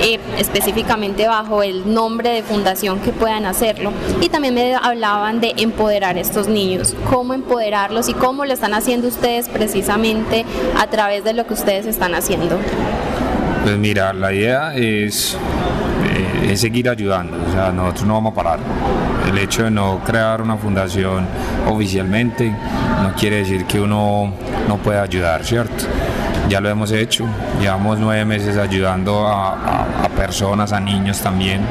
eh, 0.00 0.20
específicamente 0.38 1.26
bajo 1.26 1.64
el 1.64 1.92
nombre 1.92 2.30
de 2.30 2.42
fundación 2.44 3.00
que 3.00 3.10
puedan 3.10 3.44
hacerlo. 3.44 3.90
Y 4.20 4.28
también 4.28 4.54
me 4.54 4.76
hablaban 4.76 5.40
de 5.40 5.54
empoderar 5.56 6.16
a 6.16 6.20
estos 6.20 6.46
niños, 6.46 6.94
cómo 7.10 7.34
empoderarlos 7.34 8.08
y 8.08 8.14
cómo 8.14 8.44
lo 8.44 8.52
están 8.52 8.74
haciendo 8.74 9.08
ustedes 9.08 9.48
precisamente 9.48 10.44
a 10.78 10.86
través 10.86 11.24
de 11.24 11.32
lo 11.32 11.48
que 11.48 11.54
ustedes 11.54 11.86
están 11.86 12.14
haciendo. 12.14 12.58
Pues 13.64 13.76
mira, 13.78 14.12
la 14.12 14.32
idea 14.32 14.72
es, 14.76 15.36
eh, 16.04 16.52
es 16.52 16.60
seguir 16.60 16.88
ayudando, 16.88 17.38
o 17.48 17.52
sea, 17.52 17.72
nosotros 17.72 18.06
no 18.06 18.14
vamos 18.14 18.32
a 18.32 18.34
parar 18.36 18.60
el 19.32 19.38
hecho 19.38 19.64
de 19.64 19.70
no 19.70 20.00
crear 20.04 20.42
una 20.42 20.56
fundación 20.56 21.26
oficialmente 21.66 22.54
no 23.02 23.14
quiere 23.14 23.36
decir 23.36 23.64
que 23.64 23.80
uno 23.80 24.32
no 24.68 24.76
pueda 24.76 25.02
ayudar, 25.02 25.44
¿cierto? 25.44 25.84
Ya 26.48 26.60
lo 26.60 26.68
hemos 26.68 26.92
hecho, 26.92 27.24
llevamos 27.60 27.98
nueve 27.98 28.24
meses 28.26 28.58
ayudando 28.58 29.26
a, 29.26 29.86
personas, 30.16 30.72
a 30.72 30.80
niños 30.80 31.20
también 31.20 31.62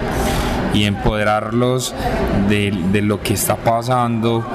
y 0.74 0.86
empoderarlos 0.86 1.93
de, 2.50 2.71
lo 3.02 3.21
que 3.21 3.36
está 3.36 3.56
pasando 3.56 4.45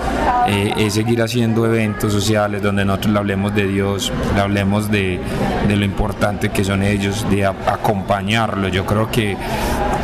eh, 0.48 0.74
es 0.76 0.94
seguir 0.94 1.22
haciendo 1.22 1.64
eventos 1.64 2.12
sociales 2.12 2.60
donde 2.62 2.84
nosotros 2.84 3.12
le 3.12 3.18
hablemos 3.20 3.54
de 3.54 3.68
Dios, 3.68 4.12
le 4.34 4.40
hablemos 4.40 4.90
de, 4.90 5.20
lo 5.68 5.84
importante 5.84 6.48
que 6.50 6.64
son 6.64 6.82
ellos, 6.82 7.24
de 7.30 7.46
acompañarlos. 7.46 8.72
Yo 8.72 8.84
creo 8.84 9.10
que 9.10 9.36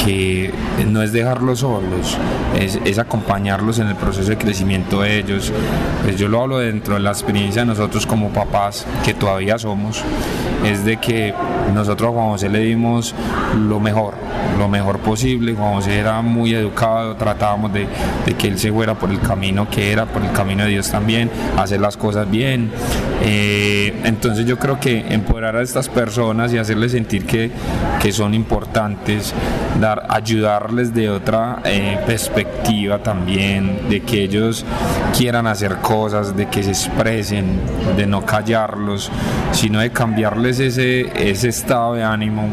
que 0.04 0.52
no 0.86 1.02
es 1.02 1.12
dejarlos 1.12 1.60
solos, 1.60 2.16
es, 2.58 2.98
acompañarlos 2.98 3.78
en 3.78 3.88
el 3.88 3.96
proceso 3.96 4.30
de 4.30 4.38
crecimiento 4.38 5.02
de 5.02 5.18
ellos. 5.18 5.52
Pues 6.02 6.16
yo 6.16 6.28
lo 6.28 6.42
hablo 6.42 6.58
dentro 6.58 6.94
de 6.94 7.00
la 7.00 7.10
experiencia 7.10 7.62
de 7.62 7.66
nosotros 7.66 8.06
como 8.06 8.30
papás, 8.30 8.86
que 9.04 9.14
todavía 9.14 9.58
somos, 9.58 10.02
es 10.64 10.84
de 10.84 10.98
que 10.98 11.34
nosotros 11.74 12.10
a 12.10 12.12
Juan 12.12 12.28
José 12.28 12.48
le 12.48 12.60
dimos 12.60 13.14
lo 13.56 13.80
mejor, 13.80 14.14
lo 14.58 14.68
mejor 14.68 14.98
posible. 14.98 15.54
Juan 15.54 15.74
José 15.74 15.98
era 15.98 16.20
muy 16.22 16.54
educado, 16.54 17.16
tratábamos 17.16 17.72
de, 17.72 17.86
que 18.38 18.48
él 18.48 18.58
se 18.58 18.72
fuera 18.72 18.94
por 18.94 19.10
el 19.10 19.20
camino 19.20 19.68
que 19.70 19.92
era, 19.92 20.06
por 20.06 20.22
el 20.22 20.32
camino 20.32 20.64
de 20.64 20.70
Dios 20.70 20.90
también, 20.90 21.30
hacer 21.56 21.80
las 21.80 21.96
cosas 21.96 22.30
bien. 22.30 22.70
Eh, 23.22 24.00
entonces 24.04 24.46
yo 24.46 24.58
creo 24.58 24.80
que 24.80 25.06
empoderar 25.10 25.56
a 25.56 25.62
estas 25.62 25.88
personas 25.88 26.52
y 26.52 26.58
hacerles 26.58 26.92
sentir 26.92 27.24
que, 27.24 27.50
que 28.00 28.12
son 28.12 28.34
importantes, 28.34 29.32
dar, 29.80 29.91
ayudarles 30.08 30.94
de 30.94 31.10
otra 31.10 31.60
eh, 31.64 31.98
perspectiva 32.06 32.98
también, 32.98 33.88
de 33.88 34.00
que 34.00 34.22
ellos 34.24 34.64
quieran 35.16 35.46
hacer 35.46 35.76
cosas, 35.76 36.36
de 36.36 36.46
que 36.48 36.62
se 36.62 36.70
expresen, 36.70 37.60
de 37.96 38.06
no 38.06 38.24
callarlos, 38.24 39.10
sino 39.52 39.80
de 39.80 39.90
cambiarles 39.90 40.58
ese, 40.60 41.12
ese 41.30 41.48
estado 41.48 41.94
de 41.94 42.04
ánimo. 42.04 42.48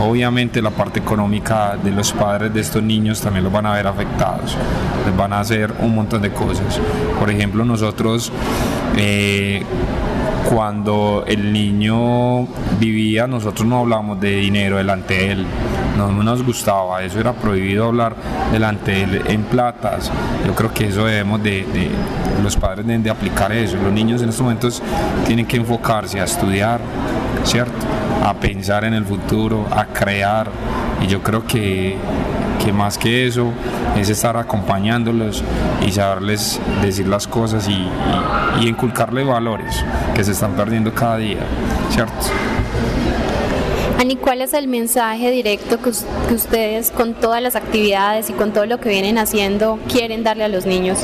Obviamente 0.00 0.62
la 0.62 0.70
parte 0.70 1.00
económica 1.00 1.76
de 1.82 1.90
los 1.90 2.12
padres 2.12 2.52
de 2.54 2.60
estos 2.60 2.82
niños 2.82 3.20
también 3.20 3.44
los 3.44 3.52
van 3.52 3.66
a 3.66 3.72
ver 3.72 3.86
afectados, 3.86 4.56
les 5.04 5.16
van 5.16 5.32
a 5.32 5.40
hacer 5.40 5.72
un 5.80 5.94
montón 5.94 6.22
de 6.22 6.30
cosas. 6.30 6.80
Por 7.18 7.30
ejemplo, 7.30 7.64
nosotros... 7.64 8.32
Eh, 8.96 9.62
cuando 10.48 11.24
el 11.26 11.52
niño 11.52 12.46
vivía, 12.80 13.26
nosotros 13.26 13.66
no 13.66 13.80
hablábamos 13.80 14.18
de 14.18 14.36
dinero 14.36 14.78
delante 14.78 15.14
de 15.14 15.32
él, 15.32 15.46
no 16.06 16.22
nos 16.22 16.44
gustaba, 16.44 17.02
eso 17.02 17.18
era 17.18 17.32
prohibido 17.32 17.86
hablar 17.86 18.14
delante 18.52 18.92
de 18.92 19.02
él 19.02 19.22
en 19.26 19.42
platas. 19.42 20.10
Yo 20.46 20.54
creo 20.54 20.72
que 20.72 20.88
eso 20.88 21.04
debemos 21.04 21.42
de, 21.42 21.66
los 22.42 22.56
padres 22.56 22.86
deben 22.86 23.02
de 23.02 23.10
aplicar 23.10 23.52
eso. 23.52 23.76
Los 23.76 23.92
niños 23.92 24.22
en 24.22 24.28
estos 24.28 24.42
momentos 24.42 24.82
tienen 25.26 25.46
que 25.46 25.56
enfocarse 25.56 26.20
a 26.20 26.24
estudiar, 26.24 26.80
¿cierto? 27.44 27.86
A 28.24 28.34
pensar 28.34 28.84
en 28.84 28.94
el 28.94 29.04
futuro, 29.04 29.66
a 29.70 29.86
crear. 29.86 30.48
Y 31.02 31.06
yo 31.08 31.22
creo 31.22 31.44
que, 31.46 31.96
que 32.64 32.72
más 32.72 32.96
que 32.96 33.26
eso 33.26 33.52
es 33.96 34.08
estar 34.08 34.36
acompañándolos 34.36 35.42
y 35.86 35.90
saberles 35.90 36.60
decir 36.82 37.08
las 37.08 37.26
cosas 37.26 37.68
y, 37.68 37.72
y, 37.72 38.64
y 38.64 38.68
inculcarles 38.68 39.26
valores 39.26 39.84
que 40.14 40.22
se 40.24 40.32
están 40.32 40.52
perdiendo 40.52 40.94
cada 40.94 41.16
día, 41.16 41.40
¿cierto? 41.90 42.26
Ani, 43.98 44.14
¿cuál 44.14 44.42
es 44.42 44.52
el 44.52 44.68
mensaje 44.68 45.28
directo 45.32 45.78
que, 45.78 45.90
que, 46.28 46.34
ustedes 46.34 46.92
con 46.92 47.14
todas 47.14 47.42
las 47.42 47.56
actividades 47.56 48.30
y 48.30 48.32
con 48.32 48.52
todo 48.52 48.64
lo 48.64 48.78
que 48.78 48.90
vienen 48.90 49.18
haciendo 49.18 49.80
quieren 49.88 50.22
darle 50.22 50.44
a 50.44 50.48
los 50.48 50.66
niños? 50.66 51.00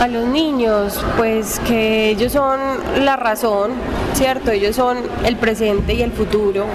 A 0.00 0.06
los 0.06 0.24
niños, 0.28 1.04
pues 1.16 1.58
que 1.66 2.10
ellos 2.10 2.30
son 2.30 2.60
la 3.04 3.16
razón, 3.16 3.72
¿cierto? 4.14 4.52
Ellos 4.52 4.76
son 4.76 4.98
el 5.24 5.34
presente 5.34 5.94
y 5.94 6.02
el 6.02 6.12
futuro, 6.12 6.66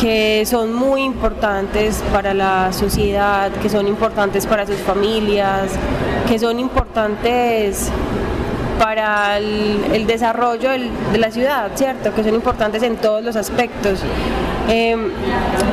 que 0.00 0.46
son 0.46 0.72
muy 0.72 1.02
importantes 1.02 2.02
para 2.10 2.32
la 2.32 2.72
sociedad, 2.72 3.52
que 3.60 3.68
son 3.68 3.86
importantes 3.86 4.46
para 4.46 4.66
sus 4.66 4.76
familias, 4.76 5.72
que 6.26 6.38
son 6.38 6.58
importantes 6.58 7.90
para 8.78 9.38
el, 9.38 10.06
desarrollo 10.06 10.70
del, 10.70 10.90
de 11.12 11.18
la 11.18 11.30
ciudad, 11.30 11.70
¿cierto? 11.74 12.14
Que 12.14 12.22
son 12.22 12.34
importantes 12.34 12.82
en 12.82 12.96
todos 12.96 13.22
los 13.22 13.36
aspectos. 13.36 14.02
Eh, 14.68 14.96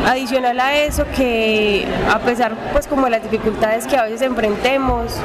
adicional 0.06 0.60
a 0.60 0.78
eso 0.78 1.06
que 1.16 1.88
a 2.12 2.20
pesar 2.20 2.54
pues 2.72 2.86
como 2.86 3.06
de 3.06 3.10
las 3.10 3.24
dificultades 3.24 3.88
que 3.88 3.98
a 3.98 4.04
veces 4.04 4.22
enfrentemos, 4.22 5.16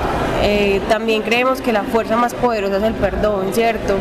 eh, 0.43 0.81
también 0.89 1.21
creemos 1.21 1.61
que 1.61 1.73
la 1.73 1.83
fuerza 1.83 2.17
más 2.17 2.33
poderosa 2.33 2.79
es 2.79 2.83
el 2.83 2.95
perdón, 2.95 3.53
¿cierto? 3.53 3.99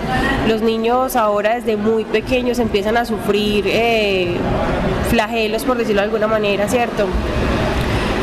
Los 0.48 0.62
niños 0.62 1.18
ahora 1.18 1.56
desde 1.56 1.76
muy 1.76 2.06
pequeños 2.06 2.60
empiezan 2.60 2.96
a 2.96 3.04
sufrir 3.04 3.66
eh, 3.68 4.38
flagelos, 5.10 5.66
por 5.66 5.78
decirlo 5.78 6.02
de 6.02 6.06
alguna 6.06 6.28
manera, 6.28 6.70
¿cierto? 6.70 7.06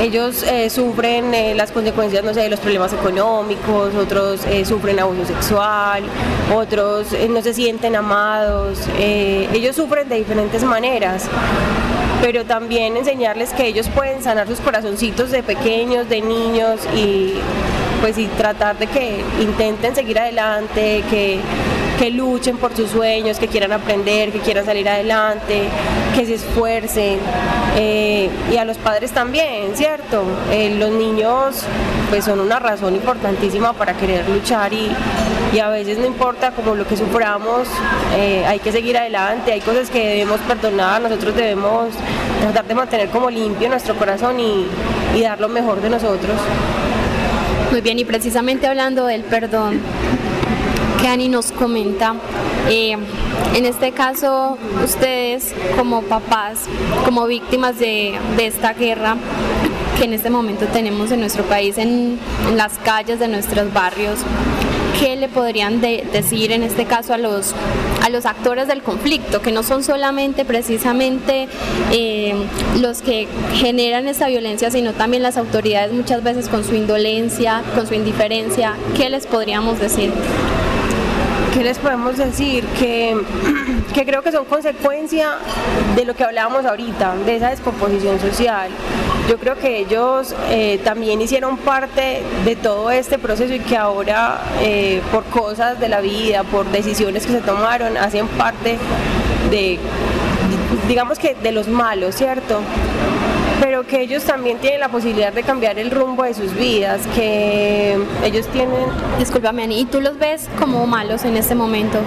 Ellos 0.00 0.42
eh, 0.42 0.70
sufren 0.70 1.32
eh, 1.34 1.54
las 1.54 1.70
consecuencias, 1.70 2.24
no 2.24 2.34
sé, 2.34 2.40
de 2.40 2.48
los 2.48 2.60
problemas 2.60 2.92
económicos, 2.92 3.94
otros 3.94 4.44
eh, 4.46 4.64
sufren 4.64 4.98
abuso 4.98 5.24
sexual, 5.24 6.02
otros 6.54 7.08
no 7.28 7.42
se 7.42 7.54
sienten 7.54 7.96
amados, 7.96 8.78
ellos 8.98 9.76
sufren 9.76 10.08
de 10.08 10.16
diferentes 10.16 10.62
maneras. 10.64 11.28
Pero 12.20 12.44
también 12.44 12.96
enseñarles 12.96 13.52
que 13.52 13.66
ellos 13.66 13.88
pueden 13.88 14.22
sanar 14.22 14.46
sus 14.48 14.60
corazoncitos 14.60 15.30
de 15.30 15.42
pequeños, 15.42 16.08
de 16.08 16.22
niños 16.22 16.80
y 16.96 17.34
pues 18.00 18.18
y 18.18 18.26
tratar 18.26 18.78
de 18.78 18.86
que 18.86 19.22
intenten 19.40 19.94
seguir 19.94 20.18
adelante, 20.18 21.02
que 21.10 21.40
que 21.98 22.10
luchen 22.10 22.56
por 22.56 22.74
sus 22.76 22.90
sueños, 22.90 23.38
que 23.38 23.48
quieran 23.48 23.72
aprender, 23.72 24.32
que 24.32 24.40
quieran 24.40 24.64
salir 24.64 24.88
adelante, 24.88 25.68
que 26.14 26.26
se 26.26 26.34
esfuercen. 26.34 27.18
Eh, 27.76 28.30
y 28.52 28.56
a 28.56 28.64
los 28.64 28.78
padres 28.78 29.10
también, 29.10 29.74
¿cierto? 29.74 30.22
Eh, 30.52 30.76
los 30.78 30.90
niños 30.90 31.64
pues 32.08 32.24
son 32.24 32.38
una 32.38 32.60
razón 32.60 32.94
importantísima 32.94 33.72
para 33.72 33.94
querer 33.94 34.28
luchar 34.28 34.72
y, 34.72 34.90
y 35.52 35.58
a 35.58 35.68
veces 35.68 35.98
no 35.98 36.06
importa 36.06 36.52
como 36.52 36.76
lo 36.76 36.86
que 36.86 36.96
suframos, 36.96 37.66
eh, 38.16 38.44
hay 38.46 38.60
que 38.60 38.70
seguir 38.70 38.96
adelante, 38.96 39.52
hay 39.52 39.60
cosas 39.60 39.90
que 39.90 40.06
debemos 40.06 40.38
perdonar, 40.40 41.00
nosotros 41.00 41.34
debemos 41.34 41.88
tratar 42.40 42.64
de 42.66 42.74
mantener 42.74 43.08
como 43.08 43.28
limpio 43.30 43.68
nuestro 43.68 43.96
corazón 43.96 44.38
y, 44.38 44.66
y 45.16 45.22
dar 45.22 45.40
lo 45.40 45.48
mejor 45.48 45.80
de 45.80 45.90
nosotros. 45.90 46.36
Muy 47.72 47.80
bien, 47.80 47.98
y 47.98 48.04
precisamente 48.04 48.68
hablando 48.68 49.06
del 49.06 49.22
perdón, 49.22 49.80
que 51.04 51.08
Ani 51.08 51.28
nos 51.28 51.52
comenta. 51.52 52.14
Eh, 52.70 52.96
en 53.54 53.66
este 53.66 53.92
caso, 53.92 54.56
ustedes 54.82 55.54
como 55.76 56.00
papás, 56.00 56.60
como 57.04 57.26
víctimas 57.26 57.78
de, 57.78 58.18
esta 58.38 58.72
guerra 58.72 59.16
que 59.98 60.04
en 60.04 60.14
este 60.14 60.30
momento 60.30 60.64
tenemos 60.72 61.12
en 61.12 61.20
nuestro 61.20 61.44
país, 61.44 61.76
en, 61.76 62.18
las 62.56 62.78
calles 62.78 63.18
de 63.18 63.28
nuestros 63.28 63.70
barrios, 63.74 64.20
¿qué 64.98 65.14
le 65.16 65.28
podrían 65.28 65.82
de, 65.82 66.06
decir 66.10 66.52
en 66.52 66.62
este 66.62 66.86
caso 66.86 67.12
a 67.12 67.18
los, 67.18 67.54
a 68.02 68.08
los 68.08 68.24
actores 68.24 68.66
del 68.66 68.82
conflicto, 68.82 69.42
que 69.42 69.52
no 69.52 69.62
son 69.62 69.84
solamente 69.84 70.46
precisamente 70.46 71.48
eh, 71.92 72.34
los 72.80 73.02
que 73.02 73.28
generan 73.52 74.08
esta 74.08 74.28
violencia, 74.28 74.70
sino 74.70 74.94
también 74.94 75.22
las 75.22 75.36
autoridades 75.36 75.92
muchas 75.92 76.22
veces 76.22 76.48
con 76.48 76.64
su 76.64 76.74
indolencia, 76.74 77.62
con 77.74 77.86
su 77.86 77.92
indiferencia? 77.92 78.72
¿Qué 78.96 79.10
les 79.10 79.26
podríamos 79.26 79.78
decir? 79.78 80.10
¿Qué 81.54 81.62
les 81.62 81.78
podemos 81.78 82.16
decir? 82.16 82.64
Que, 82.78 83.16
que, 83.94 84.04
creo 84.04 84.22
que 84.22 84.32
son 84.32 84.44
consecuencia 84.44 85.34
de 85.94 86.04
lo 86.04 86.14
que 86.14 86.24
hablábamos 86.24 86.64
ahorita, 86.66 87.14
de 87.24 87.36
esa 87.36 87.50
descomposición 87.50 88.18
social. 88.18 88.70
Yo 89.28 89.38
creo 89.38 89.56
que 89.56 89.78
ellos 89.78 90.34
eh, 90.50 90.80
también 90.84 91.20
hicieron 91.22 91.56
parte 91.56 92.22
de 92.44 92.56
todo 92.56 92.90
este 92.90 93.18
proceso 93.18 93.54
y 93.54 93.60
que 93.60 93.76
ahora 93.76 94.40
eh, 94.60 95.00
por 95.12 95.24
cosas 95.24 95.78
de 95.78 95.88
la 95.88 96.00
vida, 96.00 96.42
por 96.42 96.66
decisiones 96.66 97.24
que 97.24 97.32
se 97.32 97.40
tomaron, 97.40 97.96
hacen 97.96 98.26
parte 98.26 98.76
de, 99.50 99.78
digamos 100.88 101.18
que 101.18 101.34
de 101.34 101.52
los 101.52 101.68
malos, 101.68 102.16
¿cierto? 102.16 102.60
Pero 103.60 103.86
que 103.86 104.00
ellos 104.00 104.24
también 104.24 104.58
tienen 104.58 104.80
la 104.80 104.88
posibilidad 104.88 105.32
de 105.32 105.42
cambiar 105.42 105.78
el 105.78 105.90
rumbo 105.90 106.24
de 106.24 106.34
sus 106.34 106.54
vidas, 106.54 107.00
que 107.14 107.96
ellos 108.24 108.46
tienen... 108.48 108.80
Discúlpame, 109.18 109.64
Ani, 109.64 109.80
¿y 109.80 109.84
tú 109.84 110.00
los 110.00 110.18
ves 110.18 110.48
como 110.58 110.86
malos 110.86 111.24
en 111.24 111.36
este 111.36 111.54
momento? 111.54 111.98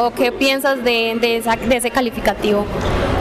¿O 0.00 0.10
qué 0.10 0.32
piensas 0.32 0.82
de, 0.84 1.16
de, 1.20 1.36
esa, 1.36 1.56
de 1.56 1.76
ese 1.76 1.90
calificativo? 1.90 2.64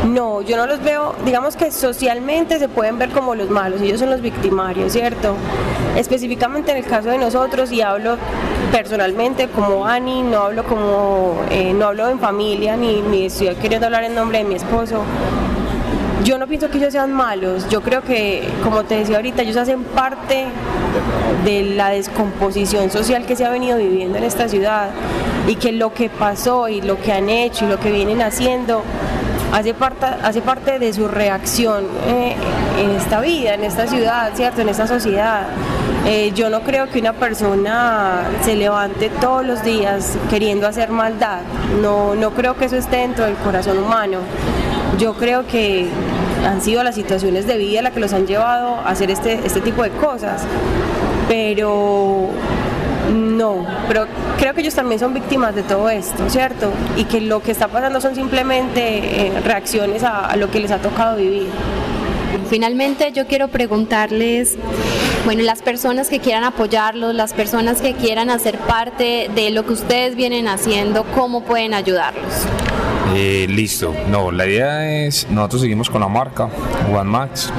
No, 0.06 0.42
yo 0.42 0.58
no 0.58 0.68
los 0.68 0.82
veo, 0.84 1.16
digamos 1.26 1.56
que 1.56 1.72
socialmente 1.72 2.60
se 2.60 2.70
pueden 2.70 2.98
ver 2.98 3.10
como 3.10 3.36
los 3.36 3.50
malos, 3.50 3.82
ellos 3.82 4.00
son 4.00 4.10
los 4.10 4.22
victimarios, 4.22 4.94
¿cierto? 4.94 5.36
Específicamente 5.96 6.72
en 6.72 6.78
el 6.78 6.86
caso 6.86 7.10
de 7.10 7.18
nosotros, 7.18 7.72
y 7.72 7.82
hablo 7.82 8.18
personalmente 8.72 9.48
como 9.50 9.86
Ani, 9.86 10.22
no 10.22 10.44
hablo 10.44 10.64
como, 10.64 11.36
eh, 11.50 11.74
no 11.74 11.88
hablo 11.88 12.08
en 12.10 12.20
familia, 12.20 12.78
ni, 12.78 13.02
ni 13.02 13.26
estoy 13.26 13.54
queriendo 13.56 13.88
hablar 13.88 14.04
en 14.04 14.16
nombre 14.16 14.40
de 14.40 14.44
mi 14.44 14.56
esposo, 14.56 15.02
yo 16.28 16.38
no 16.38 16.46
pienso 16.46 16.70
que 16.70 16.78
ellos 16.78 16.92
sean 16.92 17.14
malos, 17.14 17.70
yo 17.70 17.80
creo 17.80 18.02
que, 18.02 18.46
como 18.62 18.84
te 18.84 18.96
decía 18.96 19.16
ahorita, 19.16 19.44
ellos 19.44 19.56
hacen 19.56 19.86
parte 19.86 20.48
de 21.46 21.64
la 21.64 21.92
descomposición 21.92 22.92
social 22.92 23.26
que 23.26 23.38
se 23.38 23.46
ha 23.46 23.50
venido 23.50 23.78
viviendo 23.78 24.18
en 24.18 24.26
esta 24.26 24.50
ciudad 24.50 24.90
y 25.48 25.56
que 25.56 25.72
lo 25.72 25.94
que 25.94 26.10
pasó 26.10 26.68
y 26.68 26.82
lo 26.82 27.00
que 27.00 27.14
han 27.14 27.30
hecho 27.30 27.64
y 27.64 27.70
lo 27.70 27.80
que 27.80 27.92
vienen 27.92 28.22
haciendo 28.22 28.84
hace 29.54 29.74
parte, 29.74 30.06
hace 30.06 30.42
parte 30.42 30.80
de 30.80 30.92
su 30.92 31.08
reacción 31.08 31.86
eh, 32.08 32.36
en 32.78 32.92
esta 32.92 33.22
vida, 33.22 33.54
en 33.54 33.64
esta 33.64 33.88
ciudad, 33.88 34.32
¿cierto? 34.36 34.60
En 34.60 34.68
esta 34.68 34.86
sociedad. 34.86 35.44
Eh, 36.06 36.34
yo 36.36 36.50
no 36.50 36.60
creo 36.60 36.90
que 36.90 37.00
una 37.00 37.14
persona 37.14 38.24
se 38.42 38.58
levante 38.58 39.10
todos 39.22 39.46
los 39.46 39.64
días 39.64 40.18
queriendo 40.30 40.68
hacer 40.68 40.90
maldad. 40.90 41.40
No, 41.82 42.16
no 42.16 42.32
creo 42.32 42.58
que 42.58 42.66
eso 42.66 42.76
esté 42.76 42.98
dentro 42.98 43.24
del 43.24 43.36
corazón 43.36 43.78
humano. 43.78 44.20
Yo 44.98 45.14
creo 45.14 45.46
que 45.46 45.88
han 46.48 46.62
sido 46.62 46.84
las 46.84 46.96
situaciones 46.96 47.46
de 47.46 47.58
vida 47.58 47.82
las 47.82 47.94
que 47.94 48.00
los 48.00 48.14
han 48.14 48.26
llevado 48.26 48.76
a 48.76 48.90
hacer 48.90 49.12
este, 49.12 49.46
este 49.46 49.62
tipo 49.62 49.84
de 49.84 49.90
cosas. 49.92 50.44
Pero 51.28 52.30
no, 53.14 53.66
pero 53.88 54.08
creo 54.38 54.54
que 54.54 54.62
ellos 54.62 54.76
también 54.76 55.00
son 55.00 55.14
víctimas 55.14 55.56
de 55.56 55.64
todo 55.64 55.90
esto, 55.90 56.30
¿cierto? 56.30 56.72
Y 56.96 57.04
que 57.04 57.22
lo 57.22 57.42
que 57.42 57.52
está 57.52 57.68
pasando 57.68 58.00
son 58.00 58.16
simplemente 58.16 59.28
eh, 59.28 59.42
reacciones 59.42 60.04
a, 60.04 60.26
a 60.26 60.36
lo 60.38 60.50
que 60.50 60.60
les 60.60 60.72
ha 60.72 60.78
tocado 60.78 61.18
vivir. 61.18 61.48
Finalmente 62.50 63.12
yo 63.12 63.28
quiero 63.28 63.50
preguntarles, 63.50 64.58
bueno, 65.26 65.44
las 65.44 65.62
personas 65.62 66.08
que 66.08 66.20
quieran 66.20 66.46
apoyarlos, 66.46 67.14
las 67.14 67.34
personas 67.34 67.82
que 67.82 67.94
quieran 67.94 68.30
hacer 68.30 68.58
parte 68.58 69.30
de 69.36 69.50
lo 69.50 69.66
que 69.66 69.74
ustedes 69.74 70.16
vienen 70.16 70.48
haciendo, 70.48 71.04
¿cómo 71.14 71.44
pueden 71.44 71.74
ayudarlos? 71.74 72.48
Eh, 73.16 73.48
listo, 73.50 73.94
no, 74.10 74.32
la 74.32 74.46
idea 74.46 75.06
es, 75.06 75.28
nosotros 75.30 75.62
seguimos 75.62 75.90
con 75.90 76.02
la 76.02 76.08
marca 76.08 76.50
One 76.92 77.10
Max, 77.10 77.52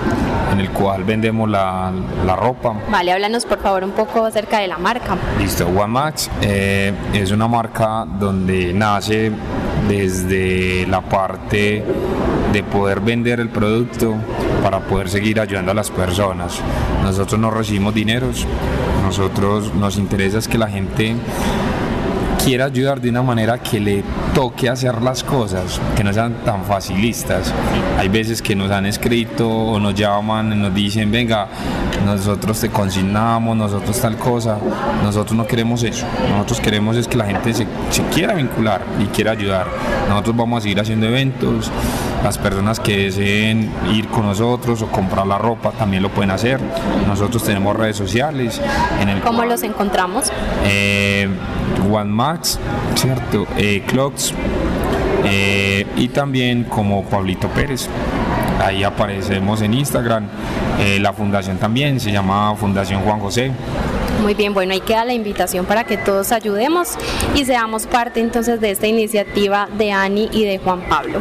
en 0.52 0.60
el 0.60 0.70
cual 0.70 1.04
vendemos 1.04 1.48
la, 1.48 1.92
la, 2.26 2.36
ropa. 2.36 2.74
Vale, 2.90 3.12
háblanos 3.12 3.46
por 3.46 3.58
favor 3.60 3.82
un 3.84 3.92
poco 3.92 4.24
acerca 4.24 4.58
de 4.60 4.68
la 4.68 4.78
marca. 4.78 5.16
Listo, 5.38 5.66
One 5.66 5.86
Max 5.86 6.30
eh, 6.42 6.92
es 7.14 7.30
una 7.30 7.48
marca 7.48 8.04
donde 8.04 8.72
nace 8.74 9.32
desde 9.88 10.86
la 10.86 11.00
parte 11.00 11.82
de 12.52 12.62
poder 12.62 13.00
vender 13.00 13.40
el 13.40 13.48
producto 13.48 14.14
para 14.62 14.80
poder 14.80 15.08
seguir 15.08 15.40
ayudando 15.40 15.72
a 15.72 15.74
las 15.74 15.90
personas. 15.90 16.60
Nosotros 17.02 17.40
no 17.40 17.50
recibimos 17.50 17.94
dineros, 17.94 18.46
nosotros 19.02 19.74
nos 19.74 19.96
interesa 19.96 20.38
es 20.38 20.48
que 20.48 20.58
la 20.58 20.68
gente 20.68 21.14
quiera 22.48 22.64
ayudar 22.64 22.98
de 22.98 23.10
una 23.10 23.22
manera 23.22 23.58
que 23.58 23.78
le 23.78 24.02
toque 24.34 24.70
hacer 24.70 25.02
las 25.02 25.22
cosas, 25.22 25.78
que 25.94 26.02
no 26.02 26.10
sean 26.14 26.32
tan 26.46 26.64
facilistas. 26.64 27.52
Hay 27.98 28.08
veces 28.08 28.40
que 28.40 28.56
nos 28.56 28.70
han 28.70 28.86
escrito 28.86 29.46
o 29.46 29.78
nos 29.78 29.94
llaman 29.94 30.54
y 30.54 30.56
nos 30.56 30.74
dicen, 30.74 31.10
venga, 31.10 31.46
nosotros 32.04 32.60
te 32.60 32.70
consignamos, 32.70 33.56
nosotros 33.56 34.00
tal 34.00 34.16
cosa. 34.16 34.58
Nosotros 35.02 35.36
no 35.36 35.46
queremos 35.46 35.82
eso. 35.82 36.06
Nosotros 36.30 36.60
queremos 36.60 36.96
es 36.96 37.06
que 37.08 37.16
la 37.16 37.24
gente 37.26 37.52
se, 37.54 37.66
se 37.90 38.02
quiera 38.14 38.34
vincular 38.34 38.82
y 39.00 39.06
quiera 39.06 39.32
ayudar. 39.32 39.66
Nosotros 40.08 40.36
vamos 40.36 40.58
a 40.58 40.60
seguir 40.62 40.80
haciendo 40.80 41.06
eventos. 41.06 41.70
Las 42.24 42.36
personas 42.38 42.80
que 42.80 42.96
deseen 43.04 43.70
ir 43.92 44.08
con 44.08 44.26
nosotros 44.26 44.82
o 44.82 44.86
comprar 44.88 45.26
la 45.26 45.38
ropa 45.38 45.70
también 45.72 46.02
lo 46.02 46.08
pueden 46.10 46.30
hacer. 46.30 46.60
Nosotros 47.06 47.42
tenemos 47.44 47.76
redes 47.76 47.96
sociales. 47.96 48.60
En 49.00 49.08
el 49.08 49.20
¿Cómo 49.20 49.44
los 49.44 49.62
encontramos? 49.62 50.30
eh, 50.64 51.28
One 51.90 52.10
Max, 52.10 52.58
¿cierto? 52.96 53.46
Eh, 53.56 53.84
Clocks 53.86 54.34
eh, 55.24 55.86
y 55.96 56.08
también 56.08 56.64
como 56.64 57.04
Pablito 57.04 57.48
Pérez. 57.48 57.88
Ahí 58.60 58.84
aparecemos 58.84 59.62
en 59.62 59.74
Instagram. 59.74 60.26
Eh, 60.80 60.98
la 61.00 61.12
fundación 61.12 61.58
también 61.58 62.00
se 62.00 62.12
llama 62.12 62.54
Fundación 62.56 63.02
Juan 63.02 63.20
José. 63.20 63.52
Muy 64.22 64.34
bien, 64.34 64.52
bueno, 64.52 64.72
ahí 64.72 64.80
queda 64.80 65.04
la 65.04 65.12
invitación 65.12 65.64
para 65.64 65.84
que 65.84 65.96
todos 65.96 66.32
ayudemos 66.32 66.96
y 67.36 67.44
seamos 67.44 67.86
parte 67.86 68.20
entonces 68.20 68.60
de 68.60 68.72
esta 68.72 68.88
iniciativa 68.88 69.68
de 69.78 69.92
Ani 69.92 70.28
y 70.32 70.44
de 70.44 70.58
Juan 70.58 70.80
Pablo. 70.88 71.20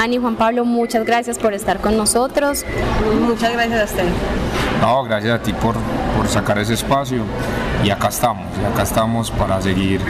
Ani 0.00 0.16
y 0.16 0.18
Juan 0.18 0.36
Pablo, 0.36 0.64
muchas 0.64 1.04
gracias 1.04 1.38
por 1.38 1.54
estar 1.54 1.80
con 1.80 1.96
nosotros. 1.96 2.64
Muchas 3.26 3.52
gracias 3.52 3.80
a 3.80 3.84
usted. 3.84 4.04
No, 4.80 5.02
gracias 5.02 5.40
a 5.40 5.42
ti 5.42 5.52
por, 5.54 5.74
por 6.16 6.28
sacar 6.28 6.58
ese 6.58 6.74
espacio 6.74 7.24
y 7.84 7.90
acá 7.90 8.08
estamos, 8.08 8.46
y 8.62 8.72
acá 8.72 8.82
estamos 8.84 9.30
para 9.32 9.60
seguir 9.60 10.00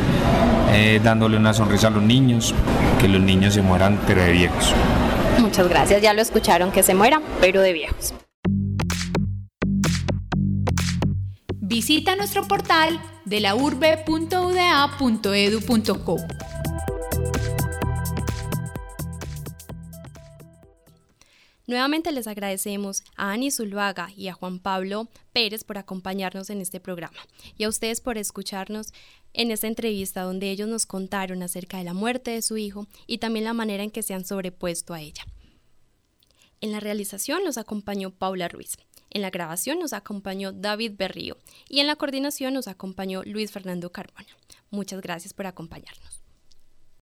eh, 0.73 1.01
dándole 1.03 1.39
una 1.39 1.55
sonrisa 1.55 1.87
a 1.87 1.91
los 1.91 2.03
niños, 2.03 2.55
que 3.01 3.09
los 3.09 3.21
niños 3.21 3.55
se 3.55 3.63
mueran 3.63 3.99
pero 4.07 4.23
de 4.23 4.33
viejos. 4.33 4.75
Muchas 5.41 5.69
gracias, 5.69 6.03
ya 6.03 6.13
lo 6.13 6.23
escucharon, 6.23 6.73
que 6.73 6.83
se 6.83 6.95
mueran, 6.95 7.23
pero 7.41 7.61
de 7.61 7.73
viejos. 7.73 8.15
Visita 11.55 12.17
nuestro 12.17 12.47
portal 12.47 13.01
de 13.25 13.41
la 13.41 13.55
urbe.uda.edu.co. 13.55 14.07
Nuevamente 21.67 22.13
les 22.13 22.29
agradecemos 22.29 23.03
a 23.17 23.33
Ani 23.33 23.51
Zuluaga 23.51 24.11
y 24.17 24.29
a 24.29 24.35
Juan 24.35 24.61
Pablo 24.61 25.09
Pérez 25.33 25.65
por 25.65 25.79
acompañarnos 25.79 26.49
en 26.51 26.61
este 26.61 26.79
programa 26.79 27.19
y 27.59 27.65
a 27.65 27.69
ustedes 27.69 28.01
por 28.01 28.19
escucharnos 28.19 28.93
en 29.37 29.51
esta 29.51 29.69
entrevista 29.69 30.23
donde 30.23 30.51
ellos 30.51 30.69
nos 30.69 30.87
contaron 30.87 31.43
acerca 31.43 31.79
de 31.79 31.85
la 31.85 31.95
muerte 31.95 32.33
de 32.33 32.43
su 32.43 32.57
hijo 32.57 32.89
y 33.07 33.19
también 33.19 33.45
la 33.45 33.53
manera 33.53 33.85
en 33.85 33.91
que 33.91 34.03
se 34.03 34.15
han 34.15 34.25
sobrepuesto 34.25 34.95
a 34.95 35.01
ella. 35.01 35.25
En 36.61 36.73
la 36.73 36.81
realización 36.81 37.45
nos 37.45 37.59
acompañó 37.59 38.11
Paula 38.11 38.49
Ruiz, 38.49 38.79
en 39.11 39.23
la 39.23 39.31
grabación 39.31 39.79
nos 39.79 39.93
acompañó 39.93 40.53
David 40.53 40.93
Berrío 40.97 41.37
y 41.69 41.81
en 41.81 41.87
la 41.87 41.97
coordinación 41.97 42.55
nos 42.55 42.67
acompañó 42.67 43.23
Luis 43.25 43.53
Fernando 43.53 43.93
Carbona. 43.93 44.37
Muchas 44.71 45.03
gracias 45.03 45.35
por 45.35 45.47
acompañarnos. 45.47 46.16